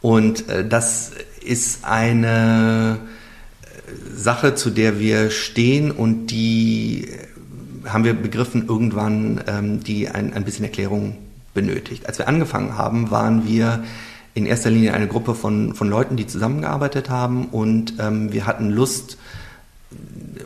[0.01, 1.11] Und äh, das
[1.43, 2.99] ist eine
[3.73, 10.09] äh, Sache, zu der wir stehen und die äh, haben wir begriffen irgendwann, ähm, die
[10.09, 11.17] ein, ein bisschen Erklärung
[11.53, 12.05] benötigt.
[12.05, 13.83] Als wir angefangen haben, waren wir
[14.33, 18.69] in erster Linie eine Gruppe von, von Leuten, die zusammengearbeitet haben und ähm, wir hatten
[18.69, 19.17] Lust,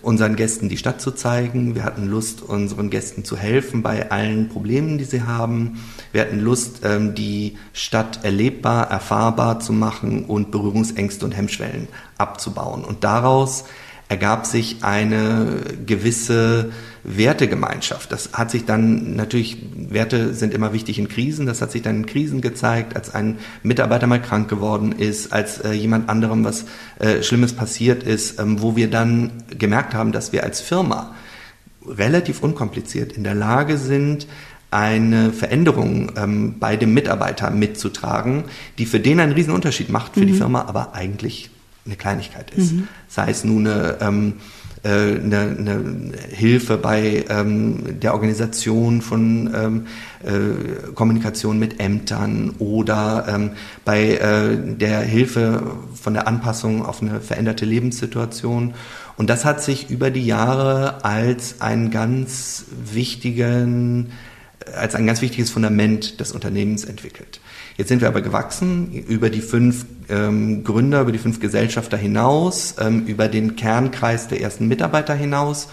[0.03, 1.75] unseren Gästen die Stadt zu zeigen.
[1.75, 5.79] Wir hatten Lust, unseren Gästen zu helfen bei allen Problemen, die sie haben.
[6.11, 11.87] Wir hatten Lust, ähm, die Stadt erlebbar, erfahrbar zu machen und Berührungsängste und Hemmschwellen
[12.17, 12.83] abzubauen.
[12.83, 13.63] Und daraus
[14.09, 16.71] ergab sich eine gewisse
[17.03, 18.11] Wertegemeinschaft.
[18.11, 21.97] Das hat sich dann natürlich, Werte sind immer wichtig in Krisen, das hat sich dann
[21.97, 26.65] in Krisen gezeigt, als ein Mitarbeiter mal krank geworden ist, als äh, jemand anderem was
[26.99, 31.13] äh, Schlimmes passiert ist, ähm, wo wir dann gemerkt haben, dass wir als Firma
[31.85, 34.27] relativ unkompliziert in der Lage sind,
[34.71, 38.45] eine Veränderung ähm, bei dem Mitarbeiter mitzutragen,
[38.79, 40.27] die für den einen riesen Unterschied macht, für mhm.
[40.27, 41.51] die Firma aber eigentlich
[41.85, 42.73] eine Kleinigkeit ist.
[42.73, 42.87] Mhm.
[43.13, 44.33] Sei es nun eine ähm,
[44.81, 49.87] äh, eine, eine Hilfe bei ähm, der Organisation von ähm,
[50.23, 53.51] äh, Kommunikation mit Ämtern oder ähm,
[53.85, 55.61] bei äh, der Hilfe
[55.93, 58.73] von der Anpassung auf eine veränderte Lebenssituation.
[59.15, 64.11] Und das hat sich über die Jahre als einen ganz wichtigen
[64.75, 67.41] als ein ganz wichtiges Fundament des Unternehmens entwickelt.
[67.77, 72.75] Jetzt sind wir aber gewachsen über die fünf ähm, Gründer, über die fünf Gesellschafter hinaus,
[72.79, 75.69] ähm, über den Kernkreis der ersten Mitarbeiter hinaus.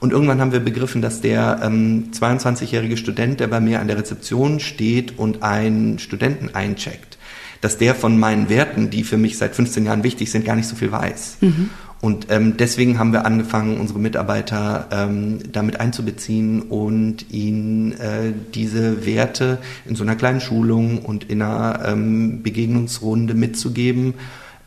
[0.00, 3.96] Und irgendwann haben wir begriffen, dass der ähm, 22-jährige Student, der bei mir an der
[3.96, 7.18] Rezeption steht und einen Studenten eincheckt,
[7.60, 10.68] dass der von meinen Werten, die für mich seit 15 Jahren wichtig sind, gar nicht
[10.68, 11.38] so viel weiß.
[11.40, 11.70] Mhm.
[12.04, 19.06] Und ähm, deswegen haben wir angefangen, unsere Mitarbeiter ähm, damit einzubeziehen und ihnen äh, diese
[19.06, 24.12] Werte in so einer kleinen Schulung und in einer ähm, Begegnungsrunde mitzugeben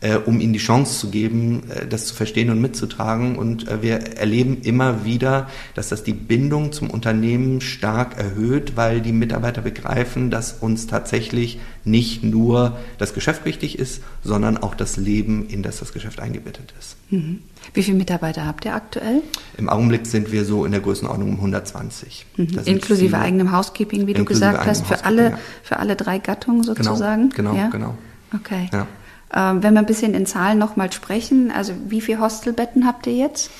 [0.00, 3.36] äh, um ihnen die Chance zu geben, äh, das zu verstehen und mitzutragen.
[3.36, 9.00] Und äh, wir erleben immer wieder, dass das die Bindung zum Unternehmen stark erhöht, weil
[9.00, 14.96] die Mitarbeiter begreifen, dass uns tatsächlich nicht nur das Geschäft wichtig ist, sondern auch das
[14.96, 16.96] Leben, in das das Geschäft eingebettet ist.
[17.10, 17.40] Mhm.
[17.74, 19.22] Wie viele Mitarbeiter habt ihr aktuell?
[19.56, 22.26] Im Augenblick sind wir so in der Größenordnung um 120.
[22.36, 22.46] Mhm.
[22.64, 25.38] Inklusive viele, eigenem Housekeeping, wie du gesagt hast, für alle, ja.
[25.62, 27.30] für alle drei Gattungen genau, sozusagen?
[27.30, 27.68] Genau, genau, ja?
[27.70, 27.98] genau.
[28.34, 28.68] Okay.
[28.72, 28.86] Ja.
[29.34, 33.14] Ähm, wenn wir ein bisschen in Zahlen nochmal sprechen, also wie viele Hostelbetten habt ihr
[33.14, 33.50] jetzt?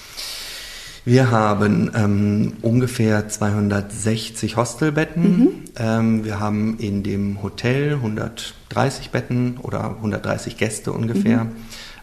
[1.04, 5.38] Wir haben ähm, ungefähr 260 Hostelbetten.
[5.38, 5.48] Mhm.
[5.78, 11.44] Ähm, wir haben in dem Hotel 130 Betten oder 130 Gäste ungefähr.
[11.44, 11.50] Mhm.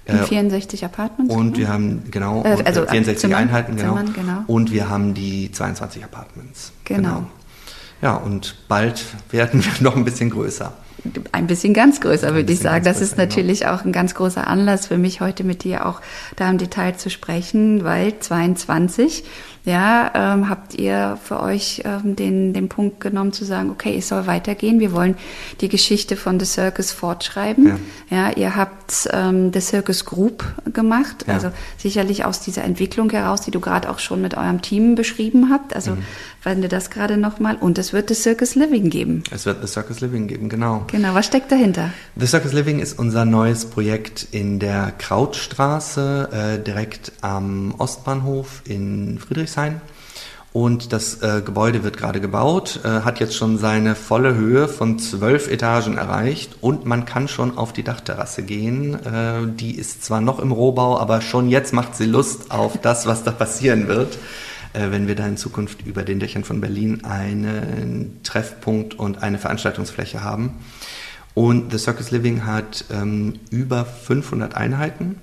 [0.08, 1.34] In 64 äh, Apartments?
[1.34, 1.58] Und genau?
[1.58, 3.98] wir haben, genau, äh, also 64 Zimmern, Einheiten, genau.
[3.98, 4.44] Zimmern, genau.
[4.48, 6.72] Und wir haben die 22 Apartments.
[6.84, 7.02] Genau.
[7.02, 7.28] genau.
[8.02, 10.74] Ja, und bald werden wir noch ein bisschen größer
[11.32, 12.84] ein bisschen ganz größer, würde ich sagen.
[12.84, 13.74] Das ist natürlich genau.
[13.74, 16.02] auch ein ganz großer Anlass für mich, heute mit dir auch
[16.36, 19.24] da im Detail zu sprechen, weil 22
[19.66, 24.08] ja, ähm, habt ihr für euch ähm, den, den Punkt genommen zu sagen, okay, es
[24.08, 24.80] soll weitergehen.
[24.80, 25.16] Wir wollen
[25.60, 27.80] die Geschichte von The Circus fortschreiben.
[28.12, 31.34] Ja, ja ihr habt ähm, The Circus Group gemacht, ja.
[31.34, 35.50] also sicherlich aus dieser Entwicklung heraus, die du gerade auch schon mit eurem Team beschrieben
[35.52, 35.76] habt.
[35.76, 36.06] Also mhm.
[36.46, 37.58] Wende das gerade nochmal.
[37.60, 39.24] Und es wird The Circus Living geben.
[39.32, 40.86] Es wird The Circus Living geben, genau.
[40.88, 41.92] Genau, was steckt dahinter?
[42.16, 49.20] The Circus Living ist unser neues Projekt in der Krautstraße, äh, direkt am Ostbahnhof in
[49.20, 49.82] Friedrichshain.
[50.56, 54.98] Und das äh, Gebäude wird gerade gebaut, äh, hat jetzt schon seine volle Höhe von
[55.00, 58.94] zwölf Etagen erreicht und man kann schon auf die Dachterrasse gehen.
[59.06, 63.06] Äh, die ist zwar noch im Rohbau, aber schon jetzt macht sie Lust auf das,
[63.06, 64.18] was da passieren wird,
[64.78, 70.24] wenn wir da in Zukunft über den Dächern von Berlin einen Treffpunkt und eine Veranstaltungsfläche
[70.24, 70.56] haben.
[71.34, 75.18] Und The Circus Living hat ähm, über 500 Einheiten.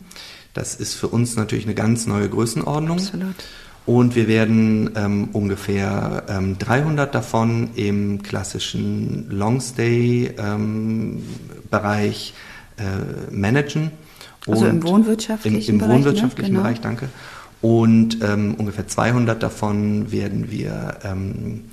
[0.55, 2.99] Das ist für uns natürlich eine ganz neue Größenordnung.
[2.99, 3.35] Absolut.
[3.85, 10.35] Und wir werden ähm, ungefähr ähm, 300 davon im klassischen Longstay-Bereich
[12.79, 12.85] ähm,
[13.31, 13.91] äh, managen.
[14.47, 15.88] Also im wohnwirtschaftlichen im, im Bereich.
[15.88, 15.95] ne?
[15.97, 16.62] wohnwirtschaftlichen Genau.
[16.62, 17.09] Bereich, danke.
[17.62, 21.64] Und ähm, ungefähr 200 davon werden wir ähm,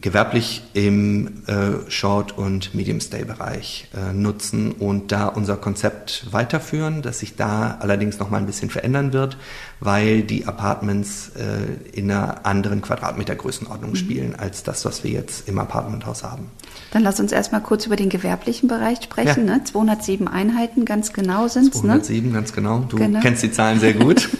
[0.00, 7.36] gewerblich im äh, Short- und Medium-Stay-Bereich äh, nutzen und da unser Konzept weiterführen, das sich
[7.36, 9.38] da allerdings noch mal ein bisschen verändern wird,
[9.80, 13.96] weil die Apartments äh, in einer anderen Quadratmetergrößenordnung Mhm.
[13.96, 16.50] spielen als das, was wir jetzt im Apartmenthaus haben.
[16.90, 19.46] Dann lass uns erstmal kurz über den gewerblichen Bereich sprechen.
[19.46, 19.56] Ja.
[19.58, 19.64] Ne?
[19.64, 21.82] 207 Einheiten, ganz genau sind es.
[21.82, 22.02] Ne?
[22.02, 22.80] 207, ganz genau.
[22.80, 23.20] Du Genau.
[23.20, 24.28] kennst die Zahlen sehr gut.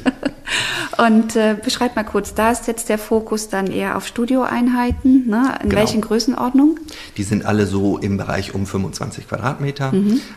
[0.98, 5.26] Und äh, beschreib mal kurz, da ist jetzt der Fokus dann eher auf Studioeinheiten.
[5.26, 5.54] Ne?
[5.62, 5.80] In Genau.
[5.80, 6.78] welchen Größenordnungen?
[7.16, 9.92] Die sind alle so im Bereich um 25 Quadratmeter,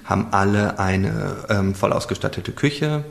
[0.06, 3.04] haben alle eine ähm, voll ausgestattete Küche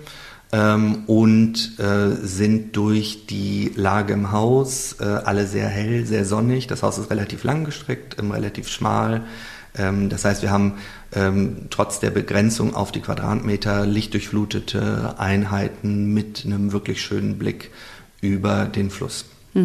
[0.52, 6.66] ähm, und äh, sind durch die Lage im Haus äh, alle sehr hell, sehr sonnig.
[6.66, 9.22] Das Haus ist relativ lang gestreckt, ähm, relativ schmal.
[9.78, 10.74] Ähm, das heißt, wir haben
[11.16, 17.70] ähm, trotz der Begrenzung auf die Quadratmeter lichtdurchflutete Einheiten mit einem wirklich schönen Blick
[18.20, 19.24] über den Fluss.
[19.54, 19.62] Ja,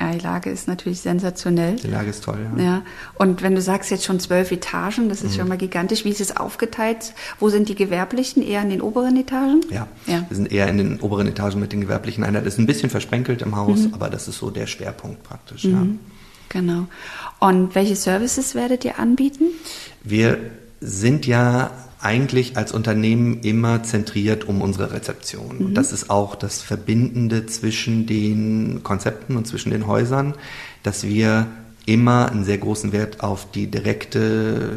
[0.00, 1.76] Ja, die Lage ist natürlich sensationell.
[1.76, 2.38] die Lage ist toll.
[2.56, 2.62] Ja.
[2.62, 2.82] Ja,
[3.14, 5.38] und wenn du sagst jetzt schon zwölf Etagen, das ist Mhm.
[5.40, 6.04] schon mal gigantisch.
[6.04, 7.12] Wie ist es aufgeteilt?
[7.40, 8.42] Wo sind die gewerblichen?
[8.42, 9.62] Eher in den oberen Etagen?
[9.70, 9.86] Ja.
[10.06, 10.24] Ja.
[10.28, 12.44] wir sind eher in den oberen Etagen mit den gewerblichen Einheiten.
[12.44, 13.94] Das ist ein bisschen versprenkelt im Haus, Mhm.
[13.94, 15.64] aber das ist so der Schwerpunkt praktisch.
[15.64, 15.86] Ja.
[16.50, 16.86] Genau.
[17.40, 19.44] Und welche Services werdet ihr anbieten?
[20.04, 20.38] Wir
[20.84, 21.70] sind ja
[22.00, 25.56] eigentlich als Unternehmen immer zentriert um unsere Rezeption.
[25.58, 30.34] Und das ist auch das Verbindende zwischen den Konzepten und zwischen den Häusern,
[30.82, 31.46] dass wir
[31.86, 34.70] immer einen sehr großen Wert auf die direkte,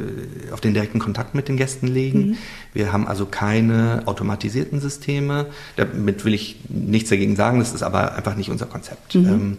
[0.52, 2.38] auf den direkten Kontakt mit den Gästen legen.
[2.74, 5.48] Wir haben also keine automatisierten Systeme.
[5.76, 9.15] Damit will ich nichts dagegen sagen, das ist aber einfach nicht unser Konzept.
[9.15, 9.58] Ähm,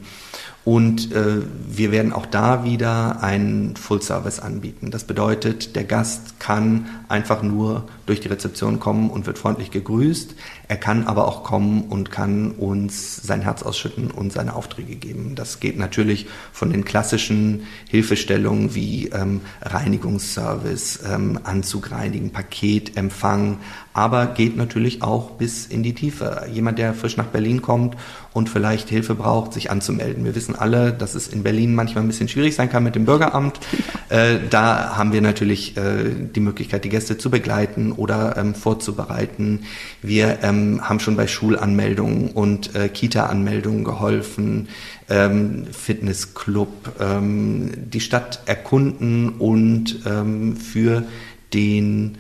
[0.69, 4.91] und äh, wir werden auch da wieder einen Full-Service anbieten.
[4.91, 10.35] Das bedeutet, der Gast kann einfach nur durch die Rezeption kommen und wird freundlich gegrüßt.
[10.69, 15.37] Er kann aber auch kommen und kann uns sein Herz ausschütten und seine Aufträge geben.
[15.37, 23.57] Das geht natürlich von den klassischen Hilfestellungen wie ähm, Reinigungsservice, ähm, Anzug reinigen, Paketempfang,
[23.95, 26.47] aber geht natürlich auch bis in die Tiefe.
[26.53, 27.97] Jemand, der frisch nach Berlin kommt
[28.39, 30.25] und vielleicht Hilfe braucht, sich anzumelden.
[30.25, 33.05] Wir wissen alle, dass es in Berlin manchmal ein bisschen schwierig sein kann mit dem
[33.05, 33.59] Bürgeramt.
[34.11, 39.65] Äh, da haben wir natürlich äh, die Möglichkeit, die Gäste zu begleiten oder ähm, vorzubereiten.
[40.03, 44.69] Wir ähm, haben schon bei Schulanmeldungen und äh, Kita-Anmeldungen geholfen,
[45.11, 51.03] ähm, Fitnessclub, ähm, die Stadt erkunden und ähm, für
[51.53, 52.19] den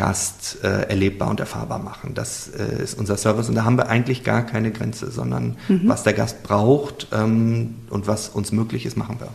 [0.00, 2.14] Gast äh, erlebbar und erfahrbar machen.
[2.14, 6.02] Das äh, ist unser Service und da haben wir eigentlich gar keine Grenze, sondern was
[6.04, 9.28] der Gast braucht ähm, und was uns möglich ist, machen wir.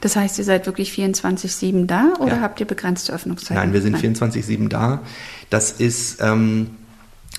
[0.00, 2.40] Das heißt, ihr seid wirklich 24-7 da oder Ja.
[2.42, 3.56] habt ihr begrenzte Öffnungszeiten?
[3.56, 5.00] Nein, wir sind 24-7 da.
[5.50, 6.70] Das ist ähm,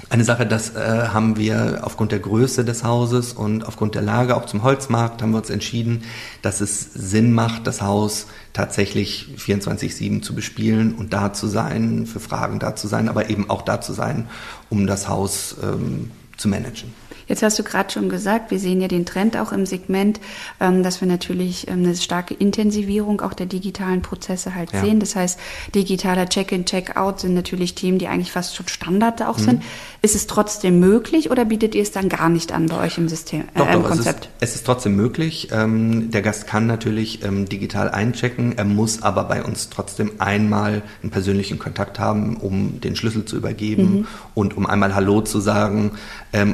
[0.09, 4.35] eine Sache, das äh, haben wir aufgrund der Größe des Hauses und aufgrund der Lage,
[4.35, 6.03] auch zum Holzmarkt, haben wir uns entschieden,
[6.41, 12.19] dass es Sinn macht, das Haus tatsächlich 24-7 zu bespielen und da zu sein, für
[12.19, 14.27] Fragen da zu sein, aber eben auch da zu sein,
[14.69, 16.93] um das Haus ähm, zu managen.
[17.27, 20.19] Jetzt hast du gerade schon gesagt, wir sehen ja den Trend auch im Segment,
[20.59, 24.81] ähm, dass wir natürlich ähm, eine starke Intensivierung auch der digitalen Prozesse halt Ja.
[24.81, 24.99] sehen.
[24.99, 25.39] Das heißt,
[25.75, 29.43] digitaler Check-in, Check-out sind natürlich Themen, die eigentlich fast schon Standard auch Mhm.
[29.43, 29.63] sind.
[30.01, 33.07] Ist es trotzdem möglich oder bietet ihr es dann gar nicht an bei euch im
[33.09, 34.29] System, Doch, äh, im doch, es ist, Konzept?
[34.39, 35.49] es ist trotzdem möglich.
[35.51, 41.11] Ähm, der Gast kann natürlich digital einchecken, er muss aber bei uns trotzdem einmal einen
[41.11, 45.91] persönlichen Kontakt haben, um den Schlüssel zu übergeben und um einmal Hallo zu sagen.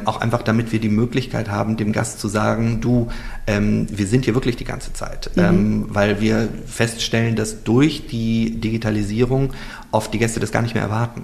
[0.05, 3.09] Auch einfach, damit wir die Möglichkeit haben, dem Gast zu sagen, du,
[3.47, 8.59] ähm, wir sind hier wirklich die ganze Zeit, ähm, weil wir feststellen, dass durch die
[8.59, 9.53] Digitalisierung
[9.91, 11.23] oft die Gäste das gar nicht mehr erwarten.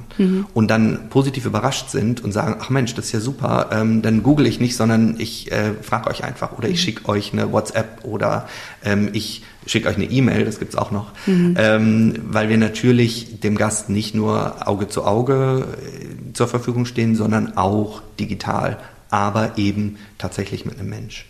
[0.54, 4.24] Und dann positiv überrascht sind und sagen, ach Mensch, das ist ja super, ähm, dann
[4.24, 8.04] google ich nicht, sondern ich äh, frage euch einfach oder ich schicke euch eine WhatsApp
[8.04, 8.48] oder
[8.84, 13.56] ähm, ich schicke euch eine E-Mail, das gibt's auch noch, ähm, weil wir natürlich dem
[13.56, 18.78] Gast nicht nur Auge zu Auge äh, zur Verfügung stehen, sondern auch digital,
[19.16, 21.26] aber eben tatsächlich mit einem Mensch.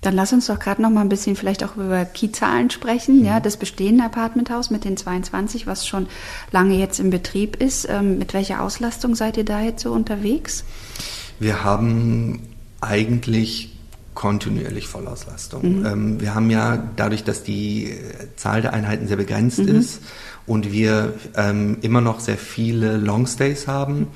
[0.00, 3.20] Dann lass uns doch gerade noch mal ein bisschen vielleicht auch über Key-Zahlen sprechen.
[3.20, 3.24] Mhm.
[3.24, 6.08] Ja, das bestehende Apartmenthaus mit den 22, was schon
[6.50, 7.88] lange jetzt im Betrieb ist.
[7.88, 10.64] Ähm, mit welcher Auslastung seid ihr da jetzt so unterwegs?
[11.38, 12.40] Wir haben
[12.80, 13.71] eigentlich
[14.14, 15.80] kontinuierlich Vollauslastung.
[15.80, 15.86] Mhm.
[15.86, 17.94] Ähm, wir haben ja dadurch, dass die
[18.36, 19.68] Zahl der Einheiten sehr begrenzt mhm.
[19.68, 20.00] ist
[20.46, 24.08] und wir ähm, immer noch sehr viele Longstays haben,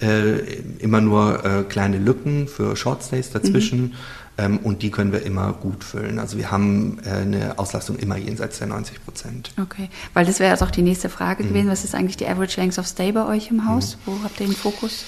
[0.00, 0.38] äh,
[0.78, 3.80] immer nur äh, kleine Lücken für Shortstays dazwischen.
[3.80, 3.92] Mhm
[4.36, 6.18] ähm, und die können wir immer gut füllen.
[6.18, 9.52] Also wir haben äh, eine Auslastung immer jenseits der 90 Prozent.
[9.60, 11.48] Okay, weil das wäre jetzt auch die nächste Frage mhm.
[11.48, 11.68] gewesen.
[11.68, 13.96] Was ist eigentlich die Average Length of Stay bei euch im Haus?
[13.96, 14.00] Mhm.
[14.06, 15.04] Wo habt ihr den Fokus?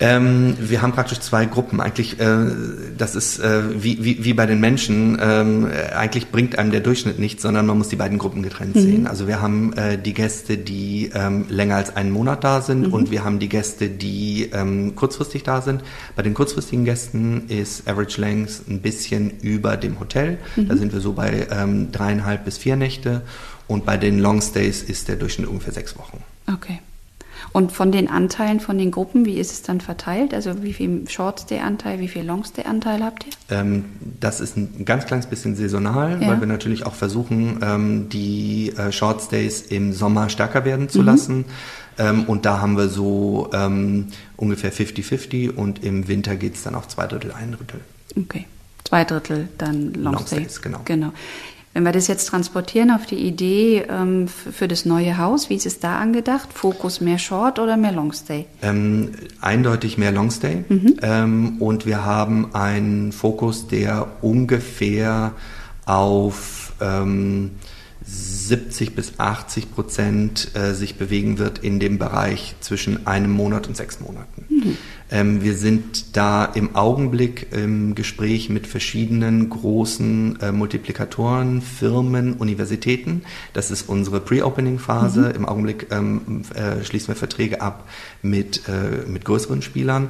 [0.00, 1.80] Ähm, wir haben praktisch zwei Gruppen.
[1.80, 2.46] Eigentlich, äh,
[2.98, 5.18] das ist äh, wie, wie, wie bei den Menschen.
[5.20, 8.80] Ähm, eigentlich bringt einem der Durchschnitt nichts, sondern man muss die beiden Gruppen getrennt mhm.
[8.80, 9.06] sehen.
[9.06, 12.92] Also wir haben äh, die Gäste, die ähm, länger als einen Monat da sind, mhm.
[12.92, 15.82] und wir haben die Gäste, die ähm, kurzfristig da sind.
[16.16, 20.38] Bei den kurzfristigen Gästen ist Average Length ein bisschen über dem Hotel.
[20.56, 20.68] Mhm.
[20.68, 23.22] Da sind wir so bei ähm, dreieinhalb bis vier Nächte.
[23.66, 26.22] Und bei den Long Stays ist der Durchschnitt ungefähr sechs Wochen.
[26.52, 26.80] Okay.
[27.52, 30.34] Und von den Anteilen von den Gruppen, wie ist es dann verteilt?
[30.34, 33.32] Also wie viel Short-Stay-Anteil, wie viel Long-Stay-Anteil habt ihr?
[33.56, 33.84] Ähm,
[34.20, 36.28] das ist ein ganz kleines bisschen saisonal, ja.
[36.28, 41.06] weil wir natürlich auch versuchen, ähm, die äh, Short-Stays im Sommer stärker werden zu mhm.
[41.06, 41.44] lassen.
[41.98, 46.74] Ähm, und da haben wir so ähm, ungefähr 50-50 und im Winter geht es dann
[46.74, 47.80] auf zwei Drittel, ein Drittel.
[48.16, 48.46] Okay.
[48.84, 50.60] Zwei Drittel dann Long, Long Stays.
[50.60, 50.80] Genau.
[50.84, 51.12] genau.
[51.74, 55.66] Wenn wir das jetzt transportieren auf die Idee ähm, für das neue Haus, wie ist
[55.66, 56.52] es da angedacht?
[56.52, 58.46] Fokus mehr Short oder mehr Longstay?
[58.62, 59.10] Ähm,
[59.40, 60.64] eindeutig mehr Longstay.
[60.68, 60.96] Mhm.
[61.02, 65.32] Ähm, und wir haben einen Fokus, der ungefähr
[65.84, 67.50] auf ähm,
[68.48, 73.76] 70 bis 80 Prozent äh, sich bewegen wird in dem Bereich zwischen einem Monat und
[73.76, 74.44] sechs Monaten.
[74.48, 74.76] Mhm.
[75.10, 83.22] Ähm, wir sind da im Augenblick im Gespräch mit verschiedenen großen äh, Multiplikatoren, Firmen, Universitäten.
[83.52, 85.20] Das ist unsere Pre-Opening-Phase.
[85.20, 85.34] Mhm.
[85.34, 87.88] Im Augenblick ähm, äh, schließen wir Verträge ab
[88.22, 90.08] mit, äh, mit größeren Spielern.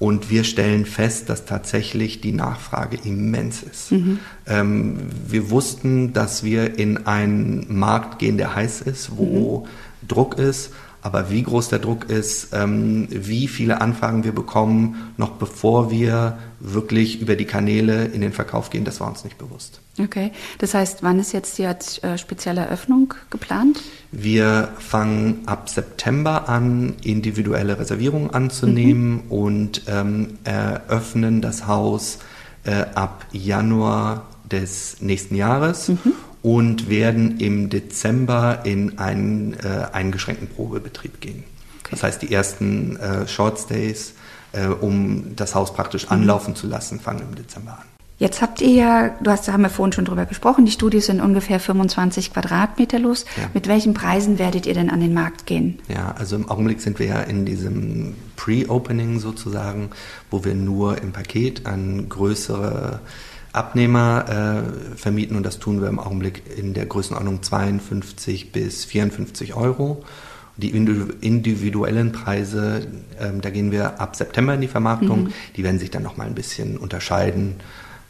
[0.00, 3.92] Und wir stellen fest, dass tatsächlich die Nachfrage immens ist.
[3.92, 4.18] Mhm.
[4.46, 4.98] Ähm,
[5.28, 10.08] wir wussten, dass wir in einen Markt gehen, der heiß ist, wo mhm.
[10.08, 10.72] Druck ist.
[11.02, 16.38] Aber wie groß der Druck ist, ähm, wie viele Anfragen wir bekommen, noch bevor wir
[16.60, 19.80] wirklich über die Kanäle in den Verkauf gehen, das war uns nicht bewusst.
[20.02, 23.80] Okay, das heißt, wann ist jetzt die äh, spezielle Eröffnung geplant?
[24.12, 29.30] Wir fangen ab September an, individuelle Reservierungen anzunehmen mhm.
[29.30, 32.18] und ähm, eröffnen das Haus
[32.64, 35.88] äh, ab Januar des nächsten Jahres.
[35.88, 41.44] Mhm und werden im Dezember in einen äh, eingeschränkten Probebetrieb gehen.
[41.80, 41.90] Okay.
[41.90, 44.14] Das heißt, die ersten äh, Shortstays,
[44.52, 46.12] äh, um das Haus praktisch mhm.
[46.12, 47.99] anlaufen zu lassen, fangen im Dezember an.
[48.20, 51.06] Jetzt habt ihr ja, du hast, da haben wir vorhin schon drüber gesprochen, die Studios
[51.06, 53.24] sind ungefähr 25 Quadratmeter los.
[53.38, 53.44] Ja.
[53.54, 55.78] Mit welchen Preisen werdet ihr denn an den Markt gehen?
[55.88, 59.88] Ja, also im Augenblick sind wir ja in diesem Pre-Opening sozusagen,
[60.30, 63.00] wo wir nur im Paket an größere
[63.54, 69.54] Abnehmer äh, vermieten und das tun wir im Augenblick in der Größenordnung 52 bis 54
[69.54, 70.04] Euro.
[70.58, 72.86] Die individuellen Preise,
[73.18, 75.32] ähm, da gehen wir ab September in die Vermarktung, mhm.
[75.56, 77.54] die werden sich dann nochmal ein bisschen unterscheiden.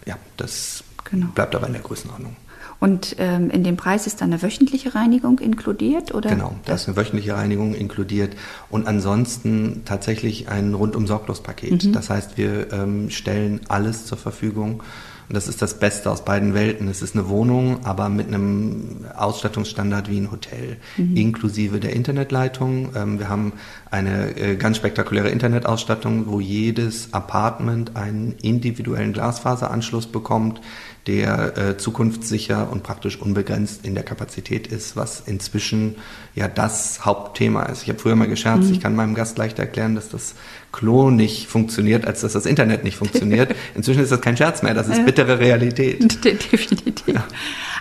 [0.06, 1.26] Ja, das genau.
[1.34, 2.36] bleibt aber in der Größenordnung.
[2.80, 6.30] Und ähm, in dem Preis ist dann eine wöchentliche Reinigung inkludiert, oder?
[6.30, 8.34] Genau, da ist eine wöchentliche Reinigung inkludiert
[8.70, 11.84] und ansonsten tatsächlich ein rundum sorglos Paket.
[11.84, 11.92] Mhm.
[11.92, 14.82] Das heißt, wir ähm, stellen alles zur Verfügung
[15.30, 16.88] und das ist das Beste aus beiden Welten.
[16.88, 21.16] Es ist eine Wohnung, aber mit einem Ausstattungsstandard wie ein Hotel, mhm.
[21.16, 22.90] inklusive der Internetleitung.
[22.96, 23.52] Ähm, wir haben
[23.92, 30.60] eine äh, ganz spektakuläre Internetausstattung, wo jedes Apartment einen individuellen Glasfaseranschluss bekommt,
[31.06, 35.96] der äh, zukunftssicher und praktisch unbegrenzt in der Kapazität ist, was inzwischen
[36.34, 37.82] ja das Hauptthema ist.
[37.82, 38.74] Ich habe früher mal gescherzt, mhm.
[38.74, 40.34] ich kann meinem Gast leichter erklären, dass das
[40.72, 43.54] Klo nicht funktioniert, als dass das Internet nicht funktioniert.
[43.74, 46.24] Inzwischen ist das kein Scherz mehr, das ist bittere Realität.
[46.24, 47.14] Definitiv.
[47.14, 47.24] Ja.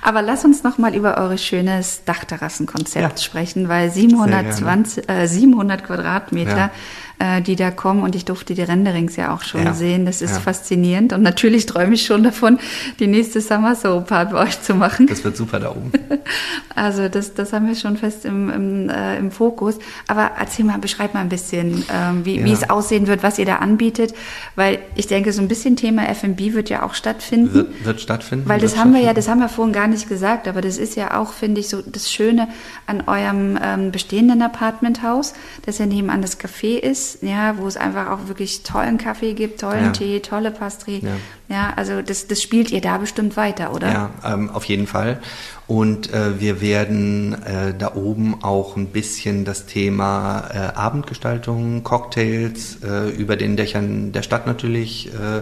[0.02, 3.24] Aber lass uns noch mal über eures schönes Dachterrassenkonzept ja.
[3.24, 6.72] sprechen, weil 720, äh, 700 Quadratmeter ja
[7.20, 9.74] äh, die da kommen und ich durfte die Renderings ja auch schon ja.
[9.74, 10.06] sehen.
[10.06, 10.40] Das ist ja.
[10.40, 12.60] faszinierend und natürlich träume ich schon davon,
[13.00, 15.06] die nächste Summer Soap Part bei euch zu machen.
[15.08, 15.92] Das wird super da oben.
[16.76, 19.80] also das, das haben wir schon fest im, im, äh, im Fokus.
[20.08, 22.46] Aber erzähl mal, beschreib mal ein bisschen, ähm, wie, ja.
[22.46, 24.14] wie es aussehen wird, was ihr da anbietet,
[24.56, 27.54] weil ich denke, so ein bisschen Thema F&B wird ja auch stattfinden.
[27.54, 28.48] Wird, wird stattfinden.
[28.48, 30.96] Weil das haben wir ja, das haben wir vorhin gar nicht gesagt, aber das ist
[30.96, 32.48] ja auch, finde ich, so das Schöne
[32.88, 35.34] an eurem ähm, bestehenden Apartmenthaus,
[35.66, 39.34] dass ja nebenan das Café ist ist, ja, wo es einfach auch wirklich tollen Kaffee
[39.34, 39.92] gibt, tollen Ja.
[39.92, 41.00] Tee, tolle Pastry.
[41.04, 41.12] Ja.
[41.50, 43.92] Ja, also das, das spielt ihr da bestimmt weiter, oder?
[43.92, 45.20] Ja, ähm, auf jeden Fall.
[45.66, 52.80] Und äh, wir werden äh, da oben auch ein bisschen das Thema äh, Abendgestaltung, Cocktails
[52.84, 55.42] äh, über den Dächern der Stadt natürlich äh,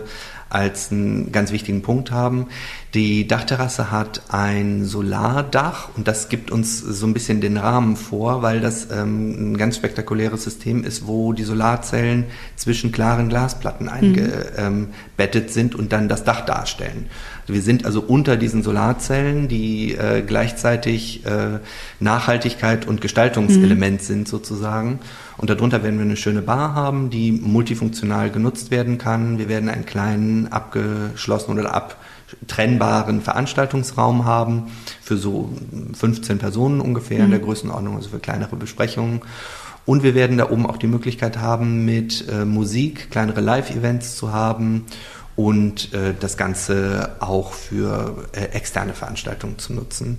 [0.50, 2.48] als einen ganz wichtigen Punkt haben.
[2.94, 8.42] Die Dachterrasse hat ein Solardach und das gibt uns so ein bisschen den Rahmen vor,
[8.44, 12.26] weil das ähm, ein ganz spektakuläres System ist, wo die Solarzellen
[12.56, 17.08] zwischen klaren Glasplatten eingebettet sind und dann das Dach darstellen.
[17.42, 21.60] Also wir sind also unter diesen Solarzellen, die äh, gleichzeitig äh,
[22.00, 25.00] Nachhaltigkeit und Gestaltungselement sind sozusagen.
[25.36, 29.38] Und darunter werden wir eine schöne Bar haben, die multifunktional genutzt werden kann.
[29.38, 31.76] Wir werden einen kleinen abgeschlossenen oder
[32.42, 34.72] abtrennbaren Veranstaltungsraum haben
[35.02, 35.50] für so
[35.94, 39.22] 15 Personen ungefähr in der Größenordnung, also für kleinere Besprechungen.
[39.86, 44.34] Und wir werden da oben auch die Möglichkeit haben, mit äh, Musik kleinere Live-Events zu
[44.34, 44.86] haben
[45.38, 50.18] und äh, das Ganze auch für äh, externe Veranstaltungen zu nutzen.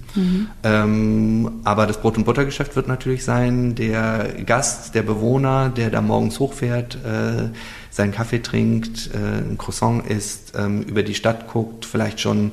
[0.62, 6.00] Ähm, aber das Brot- und Buttergeschäft wird natürlich sein, der Gast, der Bewohner, der da
[6.00, 7.50] morgens hochfährt, äh,
[7.98, 12.52] seinen Kaffee trinkt, äh, ein Croissant isst, ähm, über die Stadt guckt, vielleicht schon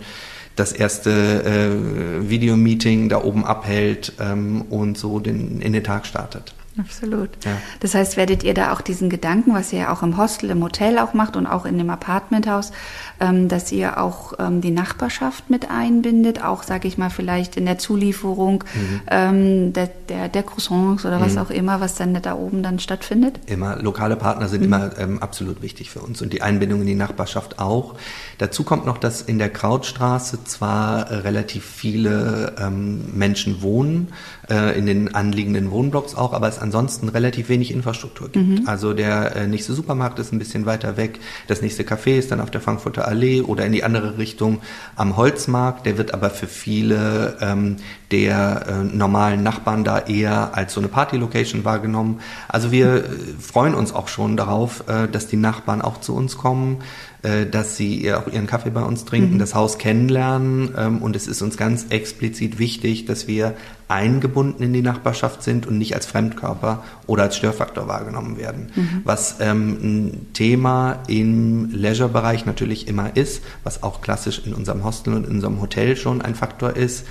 [0.56, 1.12] das erste
[1.44, 6.55] äh, Videomeeting da oben abhält ähm, und so den, in den Tag startet.
[6.78, 7.30] Absolut.
[7.46, 7.58] Ja.
[7.80, 10.64] Das heißt, werdet ihr da auch diesen Gedanken, was ihr ja auch im Hostel, im
[10.64, 12.72] Hotel auch macht und auch in dem Apartmenthaus,
[13.20, 17.66] ähm, dass ihr auch ähm, die Nachbarschaft mit einbindet, auch, sage ich mal, vielleicht in
[17.66, 18.64] der Zulieferung
[19.10, 23.40] ähm, der, der, der Croissants oder was auch immer, was dann da oben dann stattfindet?
[23.46, 26.96] Immer lokale Partner sind immer ähm, absolut wichtig für uns und die Einbindung in die
[26.96, 27.96] Nachbarschaft auch.
[28.38, 34.10] Dazu kommt noch, dass in der Krautstraße zwar relativ viele ähm, Menschen wohnen,
[34.50, 38.68] äh, in den anliegenden Wohnblocks auch, aber es ansonsten relativ wenig Infrastruktur gibt.
[38.68, 42.42] Also der äh, nächste Supermarkt ist ein bisschen weiter weg, das nächste Café ist dann
[42.42, 44.62] auf der Frankfurter Allee oder in die andere Richtung
[44.96, 45.86] am Holzmarkt.
[45.86, 47.78] Der wird aber für viele ähm,
[48.16, 52.22] der äh, normalen Nachbarn da eher als so eine Party-Location wahrgenommen.
[52.48, 53.10] Also wir äh,
[53.42, 56.78] freuen uns auch schon darauf, äh, dass die Nachbarn auch zu uns kommen,
[57.24, 60.74] äh, dass sie auch ihren Kaffee bei uns trinken, das Haus kennenlernen.
[60.78, 63.56] Ähm, und es ist uns ganz explizit wichtig, dass wir
[63.90, 68.72] eingebunden in die Nachbarschaft sind und nicht als Fremdkörper oder als Störfaktor wahrgenommen werden.
[69.04, 75.14] Was ähm, ein Thema im Leisure-Bereich natürlich immer ist, was auch klassisch in unserem Hostel
[75.14, 77.06] und in unserem Hotel schon ein Faktor ist,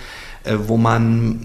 [0.66, 1.38] wo man ähm,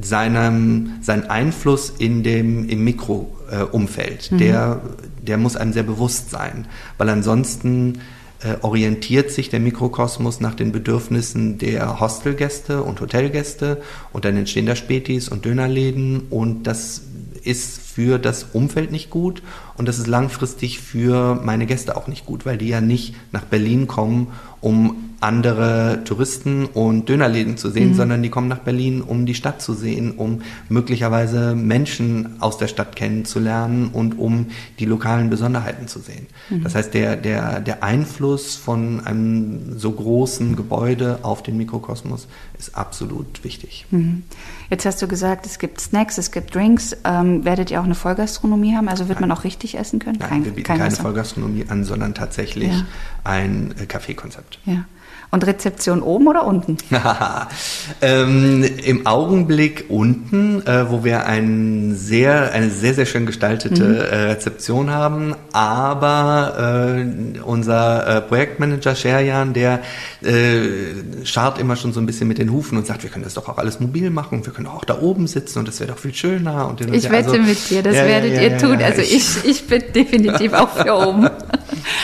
[0.00, 4.80] seinem, seinen Einfluss in dem, im Mikroumfeld, der,
[5.22, 6.66] der muss einem sehr bewusst sein,
[6.98, 8.00] weil ansonsten
[8.42, 14.66] äh, orientiert sich der Mikrokosmos nach den Bedürfnissen der Hostelgäste und Hotelgäste und dann entstehen
[14.66, 17.02] da Spätis und Dönerläden und das
[17.42, 19.42] ist für das Umfeld nicht gut
[19.76, 23.44] und das ist langfristig für meine Gäste auch nicht gut, weil die ja nicht nach
[23.44, 24.28] Berlin kommen,
[24.62, 29.60] um andere Touristen und Dönerläden zu sehen, sondern die kommen nach Berlin, um die Stadt
[29.60, 30.40] zu sehen, um
[30.70, 34.46] möglicherweise Menschen aus der Stadt kennenzulernen und um
[34.78, 36.26] die lokalen Besonderheiten zu sehen.
[36.62, 42.26] Das heißt, der, der, der Einfluss von einem so großen Gebäude auf den Mikrokosmos
[42.58, 43.86] ist absolut wichtig.
[43.90, 44.22] Mhm.
[44.70, 46.96] Jetzt hast du gesagt, es gibt Snacks, es gibt Drinks.
[47.04, 48.88] Ähm, werdet ihr auch eine Vollgastronomie haben?
[48.88, 50.18] Also wird man auch richtig essen können?
[50.20, 51.02] Nein, wir bieten keine Wasser.
[51.02, 52.84] Vollgastronomie an, sondern tatsächlich Ja.
[53.24, 54.58] ein äh, Kaffeekonzept.
[54.64, 54.84] Ja.
[55.32, 56.76] Und Rezeption oben oder unten?
[58.02, 63.94] ähm, Im Augenblick unten, äh, wo wir ein sehr, eine sehr, sehr schön gestaltete Mhm.
[63.94, 65.36] äh, Rezeption haben.
[65.52, 69.80] Aber äh, unser äh, Projektmanager Sherjan, der
[70.22, 73.34] äh, scharrt immer schon so ein bisschen mit den Hufen und sagt, wir können das
[73.34, 75.98] doch auch alles mobil machen, wir können auch da oben sitzen und das wäre doch
[75.98, 76.68] viel schöner.
[76.68, 78.80] Und Ich wette Also, mit dir, das ja, ja, werdet ja, ihr ja, tun.
[78.80, 81.30] ja, also ich, ich bin definitiv auch für oben.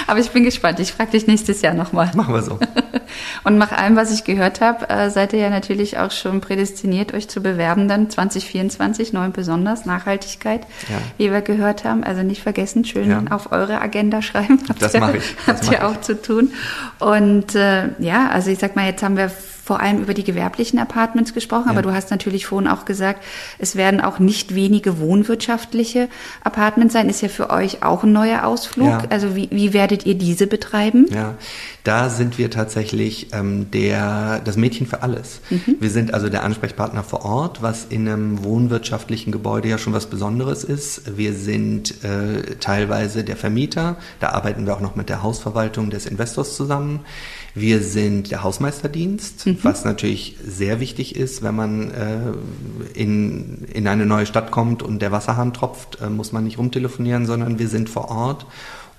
[0.06, 0.78] Aber ich bin gespannt.
[0.78, 2.10] Ich frage dich nächstes Jahr nochmal.
[2.14, 2.58] Machen wir so.
[3.46, 7.14] Und nach allem, was ich gehört habe, äh, seid ihr ja natürlich auch schon prädestiniert,
[7.14, 10.96] euch zu bewerben dann 2024, neu und besonders, Nachhaltigkeit, Ja.
[11.16, 12.02] wie wir gehört haben.
[12.02, 13.22] Also nicht vergessen, schön Ja.
[13.30, 14.58] auf eure Agenda schreiben.
[14.68, 16.52] Habt Das ihr- mach ich, das Habt mach ihr auch zu tun.
[16.98, 19.30] Und äh, ja, also ich sag mal, jetzt haben wir
[19.66, 23.24] vor allem über die gewerblichen Apartments gesprochen, aber du hast natürlich vorhin auch gesagt,
[23.58, 26.08] es werden auch nicht wenige wohnwirtschaftliche
[26.44, 27.08] Apartments sein.
[27.08, 28.86] Ist ja für euch auch ein neuer Ausflug.
[28.86, 29.02] Ja.
[29.10, 31.06] Also wie, wie werdet ihr diese betreiben?
[31.12, 31.34] Ja,
[31.82, 35.40] Da sind wir tatsächlich ähm, der, das Mädchen für alles.
[35.50, 35.76] Mhm.
[35.80, 40.06] Wir sind also der Ansprechpartner vor Ort, was in einem wohnwirtschaftlichen Gebäude ja schon was
[40.06, 41.16] Besonderes ist.
[41.16, 43.96] Wir sind äh, teilweise der Vermieter.
[44.20, 47.00] Da arbeiten wir auch noch mit der Hausverwaltung des Investors zusammen.
[47.58, 49.58] Wir sind der Hausmeisterdienst, mhm.
[49.62, 52.32] was natürlich sehr wichtig ist, wenn man äh,
[52.92, 57.24] in, in eine neue Stadt kommt und der Wasserhahn tropft, äh, muss man nicht rumtelefonieren,
[57.24, 58.46] sondern wir sind vor Ort.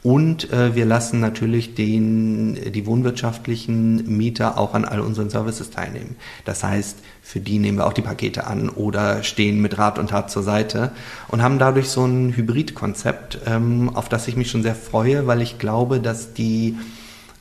[0.01, 6.15] Und äh, wir lassen natürlich den, die wohnwirtschaftlichen Mieter auch an all unseren Services teilnehmen.
[6.43, 10.09] Das heißt, für die nehmen wir auch die Pakete an oder stehen mit Rat und
[10.09, 10.93] Tat zur Seite
[11.27, 15.43] und haben dadurch so ein Hybridkonzept, ähm, auf das ich mich schon sehr freue, weil
[15.43, 16.75] ich glaube, dass die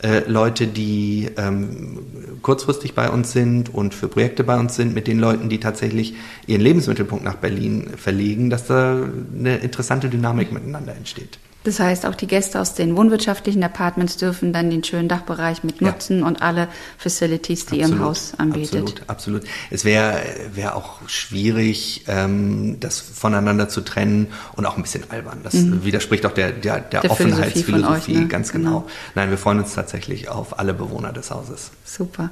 [0.02, 1.98] äh, Leute, die ähm,
[2.42, 6.14] kurzfristig bei uns sind und für Projekte bei uns sind, mit den Leuten, die tatsächlich
[6.46, 11.38] ihren Lebensmittelpunkt nach Berlin verlegen, dass da eine interessante Dynamik miteinander entsteht.
[11.66, 15.80] Das heißt, auch die Gäste aus den wohnwirtschaftlichen Apartments dürfen dann den schönen Dachbereich mit
[15.80, 16.26] nutzen ja.
[16.26, 19.02] und alle Facilities, die absolut, ihr im Haus anbietet.
[19.08, 19.44] Absolut, absolut.
[19.70, 20.22] Es wäre
[20.54, 25.40] wär auch schwierig, ähm, das voneinander zu trennen und auch ein bisschen albern.
[25.42, 25.84] Das mhm.
[25.84, 28.28] widerspricht auch der, der, der, der Offenheitsphilosophie, euch, ne?
[28.28, 28.68] ganz genau.
[28.82, 28.90] genau.
[29.16, 31.72] Nein, wir freuen uns tatsächlich auf alle Bewohner des Hauses.
[31.84, 32.30] Super.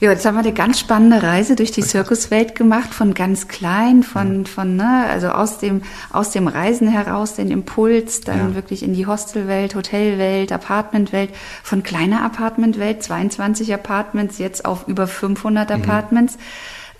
[0.00, 4.04] Ja, jetzt haben wir eine ganz spannende Reise durch die Zirkuswelt gemacht, von ganz klein,
[4.04, 8.54] von, von, ne, also aus dem, aus dem Reisen heraus, den Impuls, dann ja.
[8.54, 11.30] wirklich in die Hostelwelt, Hotelwelt, Apartmentwelt,
[11.64, 15.82] von kleiner Apartmentwelt, 22 Apartments, jetzt auf über 500 mhm.
[15.82, 16.38] Apartments.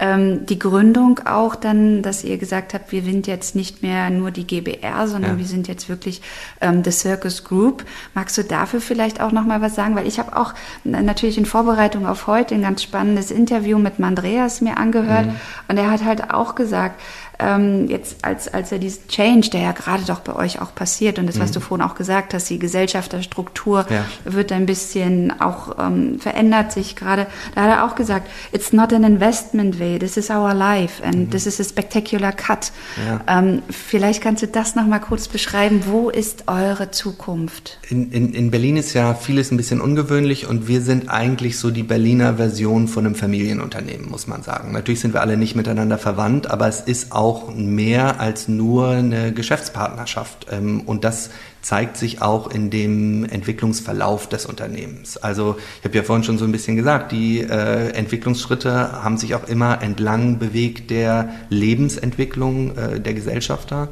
[0.01, 4.31] Ähm, die Gründung auch dann, dass ihr gesagt habt, wir sind jetzt nicht mehr nur
[4.31, 5.39] die GBR, sondern ja.
[5.39, 6.23] wir sind jetzt wirklich
[6.61, 7.85] ähm, The Circus Group.
[8.15, 9.97] Magst du dafür vielleicht auch noch mal was sagen?
[9.97, 14.61] Weil ich habe auch natürlich in Vorbereitung auf heute ein ganz spannendes Interview mit Mandreas
[14.61, 15.37] mir angehört mhm.
[15.69, 17.01] und er hat halt auch gesagt,
[17.39, 21.19] ähm, jetzt als, als er diesen Change, der ja gerade doch bei euch auch passiert
[21.19, 21.55] und das, was mhm.
[21.55, 24.05] du vorhin auch gesagt hast, die Gesellschafterstruktur ja.
[24.25, 27.27] wird ein bisschen auch ähm, verändert sich gerade.
[27.55, 31.17] Da hat er auch gesagt, it's not an investment way, this is our life and
[31.17, 31.31] mhm.
[31.31, 32.73] this is a spectacular cut.
[33.07, 33.39] Ja.
[33.39, 35.83] Ähm, vielleicht kannst du das nochmal kurz beschreiben.
[35.87, 37.79] Wo ist eure Zukunft?
[37.89, 41.71] In, in, in Berlin ist ja vieles ein bisschen ungewöhnlich und wir sind eigentlich so
[41.71, 44.73] die Berliner Version von einem Familienunternehmen, muss man sagen.
[44.73, 48.89] Natürlich sind wir alle nicht miteinander verwandt, aber es ist auch auch mehr als nur
[48.89, 50.47] eine Geschäftspartnerschaft.
[50.51, 55.19] Ähm, und das zeigt sich auch in dem Entwicklungsverlauf des Unternehmens.
[55.19, 59.35] Also ich habe ja vorhin schon so ein bisschen gesagt, die äh, Entwicklungsschritte haben sich
[59.35, 63.89] auch immer entlang bewegt der Lebensentwicklung äh, der Gesellschafter.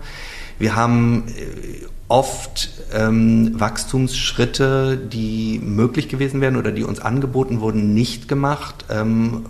[0.58, 7.92] Wir haben äh, oft ähm, Wachstumsschritte, die möglich gewesen wären oder die uns angeboten wurden,
[7.92, 8.86] nicht gemacht.
[8.88, 9.44] Ähm,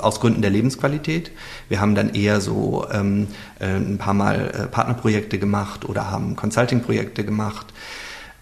[0.00, 1.30] aus Gründen der Lebensqualität.
[1.68, 3.28] Wir haben dann eher so ähm,
[3.58, 7.72] äh, ein paar Mal äh, Partnerprojekte gemacht oder haben Consulting-Projekte gemacht.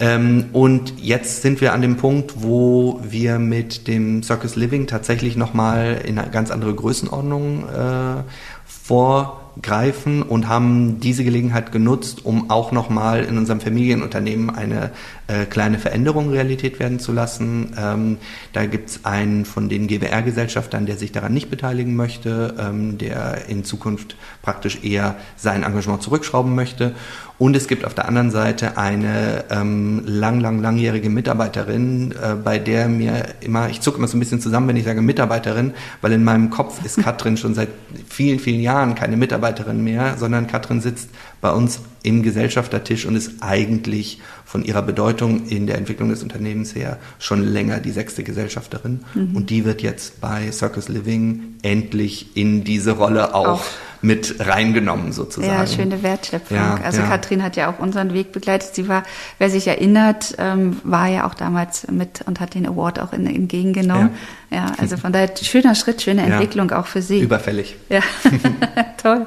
[0.01, 5.37] Ähm, und jetzt sind wir an dem Punkt, wo wir mit dem Circus Living tatsächlich
[5.37, 8.23] nochmal in eine ganz andere Größenordnung äh,
[8.65, 14.91] vor greifen und haben diese Gelegenheit genutzt, um auch nochmal in unserem Familienunternehmen eine
[15.27, 17.75] äh, kleine Veränderung Realität werden zu lassen.
[17.79, 18.19] Ähm,
[18.53, 23.49] da gibt es einen von den GWR-Gesellschaftern, der sich daran nicht beteiligen möchte, ähm, der
[23.49, 26.95] in Zukunft praktisch eher sein Engagement zurückschrauben möchte.
[27.39, 32.59] Und es gibt auf der anderen Seite eine ähm, lang, lang, langjährige Mitarbeiterin, äh, bei
[32.59, 36.13] der mir immer, ich zucke immer so ein bisschen zusammen, wenn ich sage Mitarbeiterin, weil
[36.13, 37.69] in meinem Kopf ist Katrin schon seit
[38.09, 41.11] vielen, vielen Jahren keine Mitarbeiterin mehr, sondern Katrin sitzt
[41.41, 46.75] bei uns im Gesellschaftertisch und ist eigentlich von ihrer Bedeutung in der Entwicklung des Unternehmens
[46.75, 49.05] her schon länger die sechste Gesellschafterin.
[49.15, 49.37] Mhm.
[49.37, 53.65] Und die wird jetzt bei Circus Living endlich in diese Rolle auch, auch
[54.01, 55.53] mit reingenommen sozusagen.
[55.53, 56.57] Ja, schöne Wertschöpfung.
[56.57, 57.09] Ja, also ja.
[57.09, 58.75] Katrin hat ja auch unseren Weg begleitet.
[58.75, 59.03] Sie war,
[59.39, 63.27] wer sich erinnert, ähm, war ja auch damals mit und hat den Award auch in,
[63.27, 64.11] entgegengenommen.
[64.51, 64.57] Ja.
[64.57, 67.21] ja, also von daher schöner Schritt, schöne Entwicklung auch für Sie.
[67.21, 67.77] Überfällig.
[67.89, 68.01] Ja,
[69.03, 69.27] toll.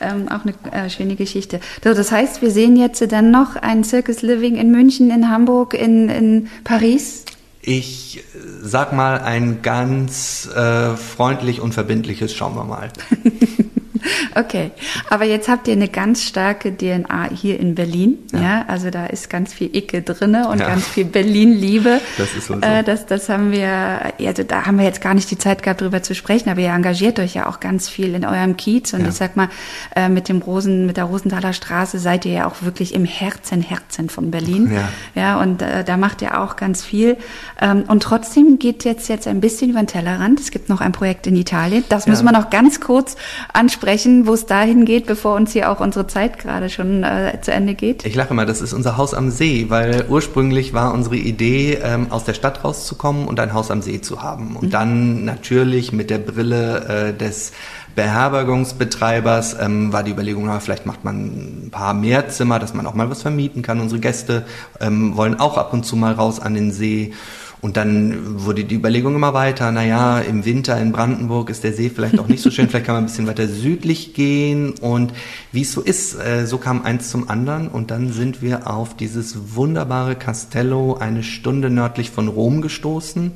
[0.00, 1.60] Ähm, auch eine äh, schöne Geschichte.
[1.82, 5.74] So, das heißt, wir sehen jetzt dann noch ein Circus Living in München, in Hamburg,
[5.74, 7.24] in, in Paris.
[7.64, 8.24] Ich
[8.60, 12.90] sag mal ein ganz äh, freundlich und verbindliches Schauen wir mal.
[14.34, 14.70] Okay,
[15.10, 18.18] aber jetzt habt ihr eine ganz starke DNA hier in Berlin.
[18.32, 20.68] Ja, ja also da ist ganz viel Icke drinne und ja.
[20.68, 22.00] ganz viel Berlin-Liebe.
[22.16, 22.54] Das ist so.
[22.54, 25.80] Äh, das, das haben wir, also da haben wir jetzt gar nicht die Zeit gehabt,
[25.80, 29.02] drüber zu sprechen, aber ihr engagiert euch ja auch ganz viel in eurem Kiez und
[29.02, 29.08] ja.
[29.08, 29.48] ich sag mal,
[29.94, 33.62] äh, mit dem Rosen, mit der Rosenthaler Straße seid ihr ja auch wirklich im Herzen,
[33.62, 34.72] Herzen von Berlin.
[34.72, 34.88] Ja.
[35.14, 37.16] Ja, und äh, da macht ihr auch ganz viel.
[37.60, 40.40] Ähm, und trotzdem geht jetzt jetzt ein bisschen über den Tellerrand.
[40.40, 41.84] Es gibt noch ein Projekt in Italien.
[41.88, 43.16] Das müssen wir noch ganz kurz
[43.52, 47.38] ansprechen sprechen, wo es dahin geht, bevor uns hier auch unsere Zeit gerade schon äh,
[47.42, 48.06] zu Ende geht?
[48.06, 52.06] Ich lache mal, das ist unser Haus am See, weil ursprünglich war unsere Idee, ähm,
[52.08, 54.56] aus der Stadt rauszukommen und ein Haus am See zu haben.
[54.56, 54.70] Und mhm.
[54.70, 57.52] dann natürlich mit der Brille äh, des
[57.94, 62.86] Beherbergungsbetreibers ähm, war die Überlegung, na, vielleicht macht man ein paar mehr Zimmer, dass man
[62.86, 63.78] auch mal was vermieten kann.
[63.78, 64.46] Unsere Gäste
[64.80, 67.12] ähm, wollen auch ab und zu mal raus an den See.
[67.62, 71.90] Und dann wurde die Überlegung immer weiter, naja, im Winter in Brandenburg ist der See
[71.90, 74.72] vielleicht auch nicht so schön, vielleicht kann man ein bisschen weiter südlich gehen.
[74.80, 75.12] Und
[75.52, 77.68] wie es so ist, äh, so kam eins zum anderen.
[77.68, 83.30] Und dann sind wir auf dieses wunderbare Castello eine Stunde nördlich von Rom gestoßen.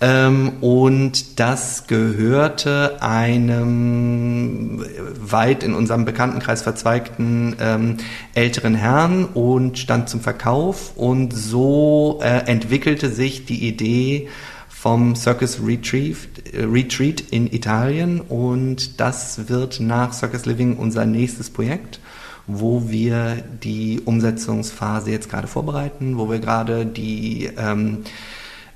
[0.00, 4.82] Ähm, und das gehörte einem
[5.20, 7.98] weit in unserem Bekanntenkreis verzweigten ähm,
[8.34, 10.96] älteren Herrn und stand zum Verkauf.
[10.96, 14.28] Und so äh, entwickelte sich die Idee
[14.68, 16.16] vom Circus Retreat,
[16.50, 18.22] äh, Retreat in Italien.
[18.22, 22.00] Und das wird nach Circus Living unser nächstes Projekt
[22.52, 27.98] wo wir die Umsetzungsphase jetzt gerade vorbereiten, wo wir gerade die ähm,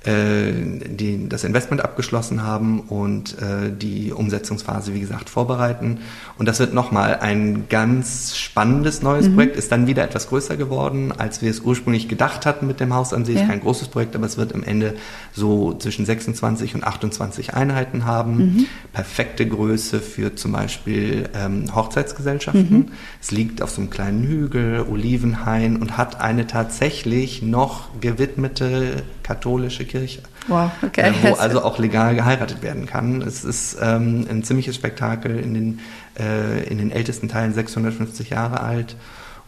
[0.05, 0.51] äh,
[0.87, 5.99] die das Investment abgeschlossen haben und äh, die Umsetzungsphase, wie gesagt, vorbereiten.
[6.37, 9.35] Und das wird nochmal ein ganz spannendes neues mhm.
[9.35, 12.93] Projekt, ist dann wieder etwas größer geworden, als wir es ursprünglich gedacht hatten mit dem
[12.93, 13.39] Haus an sich.
[13.39, 13.47] Ja.
[13.47, 14.95] Kein großes Projekt, aber es wird am Ende
[15.33, 18.37] so zwischen 26 und 28 Einheiten haben.
[18.37, 18.65] Mhm.
[18.93, 22.69] Perfekte Größe für zum Beispiel ähm, Hochzeitsgesellschaften.
[22.69, 22.85] Mhm.
[23.21, 29.85] Es liegt auf so einem kleinen Hügel, Olivenhain und hat eine tatsächlich noch gewidmete katholische
[29.85, 30.21] Kirche.
[30.47, 31.11] Wow, okay.
[31.23, 33.23] Wo also auch legal geheiratet werden kann.
[33.23, 35.79] Es ist ähm, ein ziemliches Spektakel, in den,
[36.19, 38.95] äh, in den ältesten Teilen 650 Jahre alt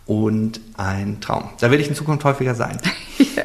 [0.07, 1.49] und ein Traum.
[1.59, 2.77] Da werde ich in Zukunft häufiger sein.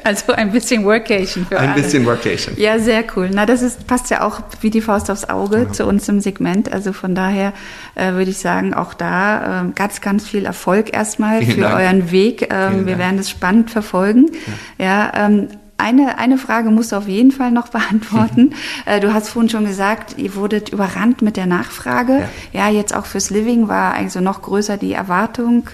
[0.05, 1.83] Also ein bisschen Workation für Ein alle.
[1.83, 2.57] bisschen Workation.
[2.59, 3.31] Ja, sehr cool.
[3.33, 5.73] Na, das ist, passt ja auch wie die Faust aufs Auge ja.
[5.73, 6.73] zu uns im Segment.
[6.73, 7.53] Also von daher
[7.95, 11.77] äh, würde ich sagen, auch da äh, ganz, ganz viel Erfolg erstmal Vielen für Dank.
[11.77, 12.49] euren Weg.
[12.51, 14.31] Ähm, wir werden das spannend verfolgen.
[14.79, 15.49] Ja, ja ähm,
[15.83, 18.55] eine, eine Frage musst du auf jeden Fall noch beantworten.
[18.87, 22.29] Äh, du hast vorhin schon gesagt, ihr wurdet überrannt mit der Nachfrage.
[22.53, 25.69] Ja, ja jetzt auch fürs Living war also noch größer die Erwartung.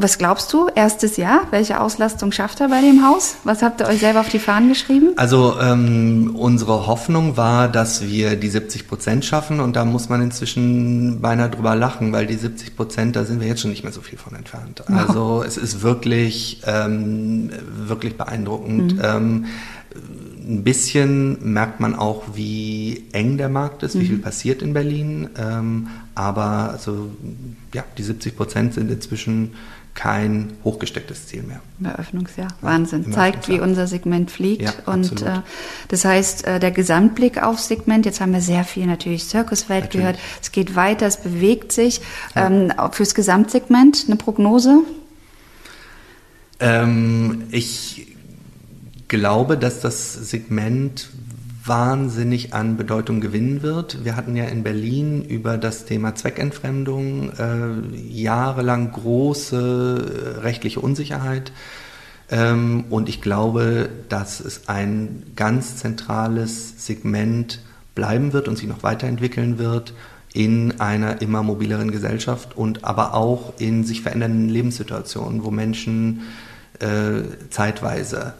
[0.00, 1.48] Was glaubst du, erstes Jahr?
[1.50, 3.38] Welche Auslastung schafft er bei dem Haus?
[3.42, 5.08] Was habt ihr euch selber auf die Fahnen geschrieben?
[5.16, 10.22] Also ähm, unsere Hoffnung war, dass wir die 70 Prozent schaffen und da muss man
[10.22, 13.92] inzwischen beinahe drüber lachen, weil die 70 Prozent, da sind wir jetzt schon nicht mehr
[13.92, 14.84] so viel von entfernt.
[14.88, 14.92] Oh.
[14.92, 18.98] Also es ist wirklich, ähm, wirklich beeindruckend.
[18.98, 19.02] Mhm.
[19.02, 19.44] Ähm,
[20.48, 24.00] ein bisschen merkt man auch, wie eng der Markt ist, mhm.
[24.00, 25.28] wie viel passiert in Berlin.
[25.36, 27.10] Ähm, aber also
[27.74, 29.54] ja, die 70 Prozent sind inzwischen
[29.98, 31.60] kein hochgestecktes Ziel mehr.
[31.82, 33.06] Eröffnungsjahr, Wahnsinn.
[33.08, 34.62] Ja, Zeigt, wie unser Segment fliegt.
[34.62, 35.40] Ja, und äh,
[35.88, 40.06] das heißt, äh, der Gesamtblick aufs Segment, jetzt haben wir sehr viel natürlich Circuswelt natürlich.
[40.06, 42.00] gehört, es geht weiter, es bewegt sich.
[42.36, 42.46] Ja.
[42.46, 44.82] Ähm, fürs Gesamtsegment eine Prognose?
[46.60, 48.06] Ähm, ich
[49.08, 51.10] glaube, dass das Segment
[51.68, 54.04] wahnsinnig an Bedeutung gewinnen wird.
[54.04, 61.52] Wir hatten ja in Berlin über das Thema Zweckentfremdung äh, jahrelang große äh, rechtliche Unsicherheit.
[62.30, 67.60] Ähm, und ich glaube, dass es ein ganz zentrales Segment
[67.94, 69.94] bleiben wird und sich noch weiterentwickeln wird
[70.32, 76.22] in einer immer mobileren Gesellschaft und aber auch in sich verändernden Lebenssituationen, wo Menschen
[76.80, 78.34] äh, zeitweise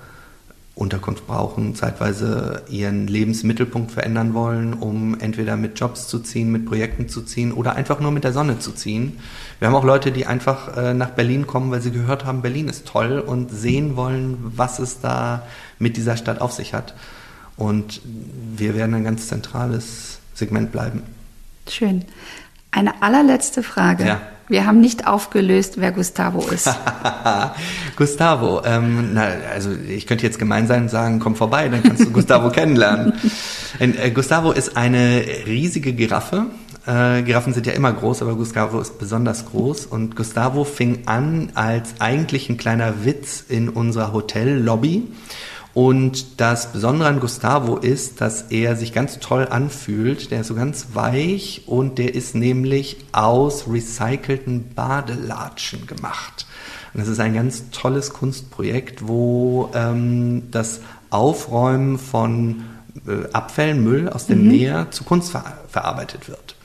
[0.79, 7.09] Unterkunft brauchen, zeitweise ihren Lebensmittelpunkt verändern wollen, um entweder mit Jobs zu ziehen, mit Projekten
[7.09, 9.19] zu ziehen oder einfach nur mit der Sonne zu ziehen.
[9.59, 12.69] Wir haben auch Leute, die einfach äh, nach Berlin kommen, weil sie gehört haben, Berlin
[12.69, 15.43] ist toll und sehen wollen, was es da
[15.81, 16.95] mit dieser Stadt auf sich hat.
[17.57, 18.01] Und
[18.57, 21.03] wir werden ein ganz zentrales Segment bleiben.
[21.69, 22.05] Schön.
[22.71, 24.07] Eine allerletzte Frage.
[24.07, 24.21] Ja.
[24.49, 26.69] Wir haben nicht aufgelöst, wer Gustavo ist.
[27.97, 32.05] Gustavo, ähm, na, also ich könnte jetzt gemein sein und sagen, komm vorbei, dann kannst
[32.05, 33.13] du Gustavo kennenlernen.
[33.79, 36.47] Äh, Gustavo ist eine riesige Giraffe.
[36.87, 39.85] Äh, Giraffen sind ja immer groß, aber Gustavo ist besonders groß.
[39.85, 45.09] Und Gustavo fing an als eigentlich ein kleiner Witz in unserer Hotellobby.
[45.79, 50.33] Und das Besondere an Gustavo ist, dass er sich ganz toll anfühlt.
[50.33, 56.47] Der ist so ganz weich und der ist nämlich aus recycelten Badelatschen gemacht.
[56.93, 62.65] Und das ist ein ganz tolles Kunstprojekt, wo ähm, das Aufräumen von
[63.07, 64.49] äh, Abfällen, Müll aus dem mhm.
[64.49, 66.57] Meer zu Kunst ver verarbeitet wird.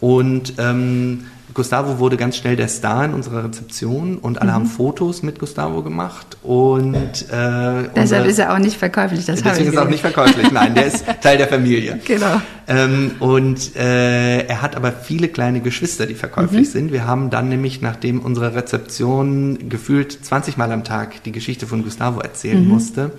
[0.00, 4.54] Und ähm, Gustavo wurde ganz schnell der Star in unserer Rezeption und alle mhm.
[4.54, 9.24] haben Fotos mit Gustavo gemacht und äh, deshalb ist er auch nicht verkäuflich.
[9.26, 10.50] Das deswegen ist er auch nicht verkäuflich.
[10.52, 11.98] Nein, der ist Teil der Familie.
[12.04, 12.40] Genau.
[12.68, 16.72] Ähm, und äh, er hat aber viele kleine Geschwister, die verkäuflich mhm.
[16.72, 16.92] sind.
[16.92, 21.82] Wir haben dann nämlich, nachdem unsere Rezeption gefühlt 20 Mal am Tag die Geschichte von
[21.82, 22.68] Gustavo erzählen mhm.
[22.68, 23.12] musste,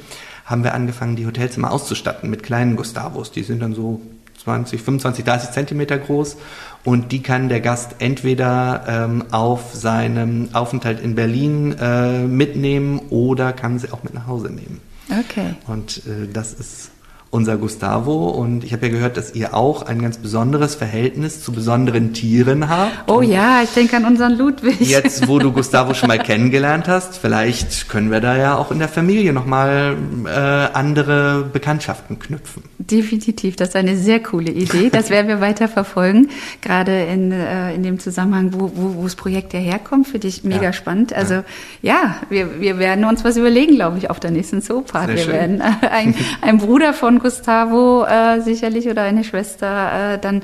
[0.46, 3.32] haben wir angefangen, die Hotelzimmer auszustatten mit kleinen Gustavos.
[3.32, 4.02] Die sind dann so
[4.44, 6.38] 20, 25, 30 Zentimeter groß
[6.84, 13.54] und die kann der Gast entweder ähm, auf seinem Aufenthalt in Berlin äh, mitnehmen oder
[13.54, 14.82] kann sie auch mit nach Hause nehmen.
[15.10, 15.56] Okay.
[15.68, 16.92] Und äh, das ist
[17.32, 18.30] unser Gustavo.
[18.30, 22.70] Und ich habe ja gehört, dass ihr auch ein ganz besonderes Verhältnis zu besonderen Tieren
[22.70, 22.92] habt.
[23.08, 24.82] Oh und ja, ich denke an unseren Ludwig.
[24.82, 28.80] Jetzt, wo du Gustavo schon mal kennengelernt hast, vielleicht können wir da ja auch in
[28.80, 32.64] der Familie nochmal äh, andere Bekanntschaften knüpfen.
[32.80, 34.90] Definitiv, das ist eine sehr coole Idee.
[34.92, 36.30] Das werden wir weiter verfolgen.
[36.62, 40.44] Gerade in, äh, in dem Zusammenhang, wo, wo, wo das Projekt ja herkommt, finde ich
[40.44, 40.74] mega ja.
[40.74, 41.14] spannend.
[41.14, 41.36] Also
[41.82, 45.10] ja, ja wir, wir werden uns was überlegen, glaube ich, auf der nächsten Zoopart.
[45.10, 45.34] Wir schön.
[45.34, 50.41] werden äh, ein, ein Bruder von Gustavo äh, sicherlich oder eine Schwester äh, dann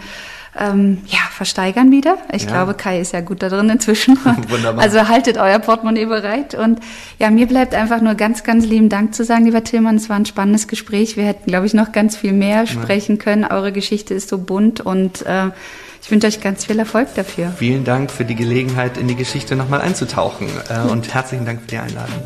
[0.59, 2.17] ähm, ja, versteigern wieder.
[2.31, 2.49] Ich ja.
[2.49, 4.17] glaube, Kai ist ja gut da drin inzwischen.
[4.49, 4.83] Wunderbar.
[4.83, 6.55] Also haltet euer Portemonnaie bereit.
[6.55, 6.79] Und
[7.19, 9.97] ja, mir bleibt einfach nur ganz, ganz lieben Dank zu sagen, lieber Tillmann.
[9.97, 11.17] Es war ein spannendes Gespräch.
[11.17, 13.45] Wir hätten, glaube ich, noch ganz viel mehr sprechen können.
[13.45, 15.49] Eure Geschichte ist so bunt und äh,
[16.01, 17.51] ich wünsche euch ganz viel Erfolg dafür.
[17.57, 21.67] Vielen Dank für die Gelegenheit, in die Geschichte nochmal einzutauchen äh, und herzlichen Dank für
[21.67, 22.23] die Einladung.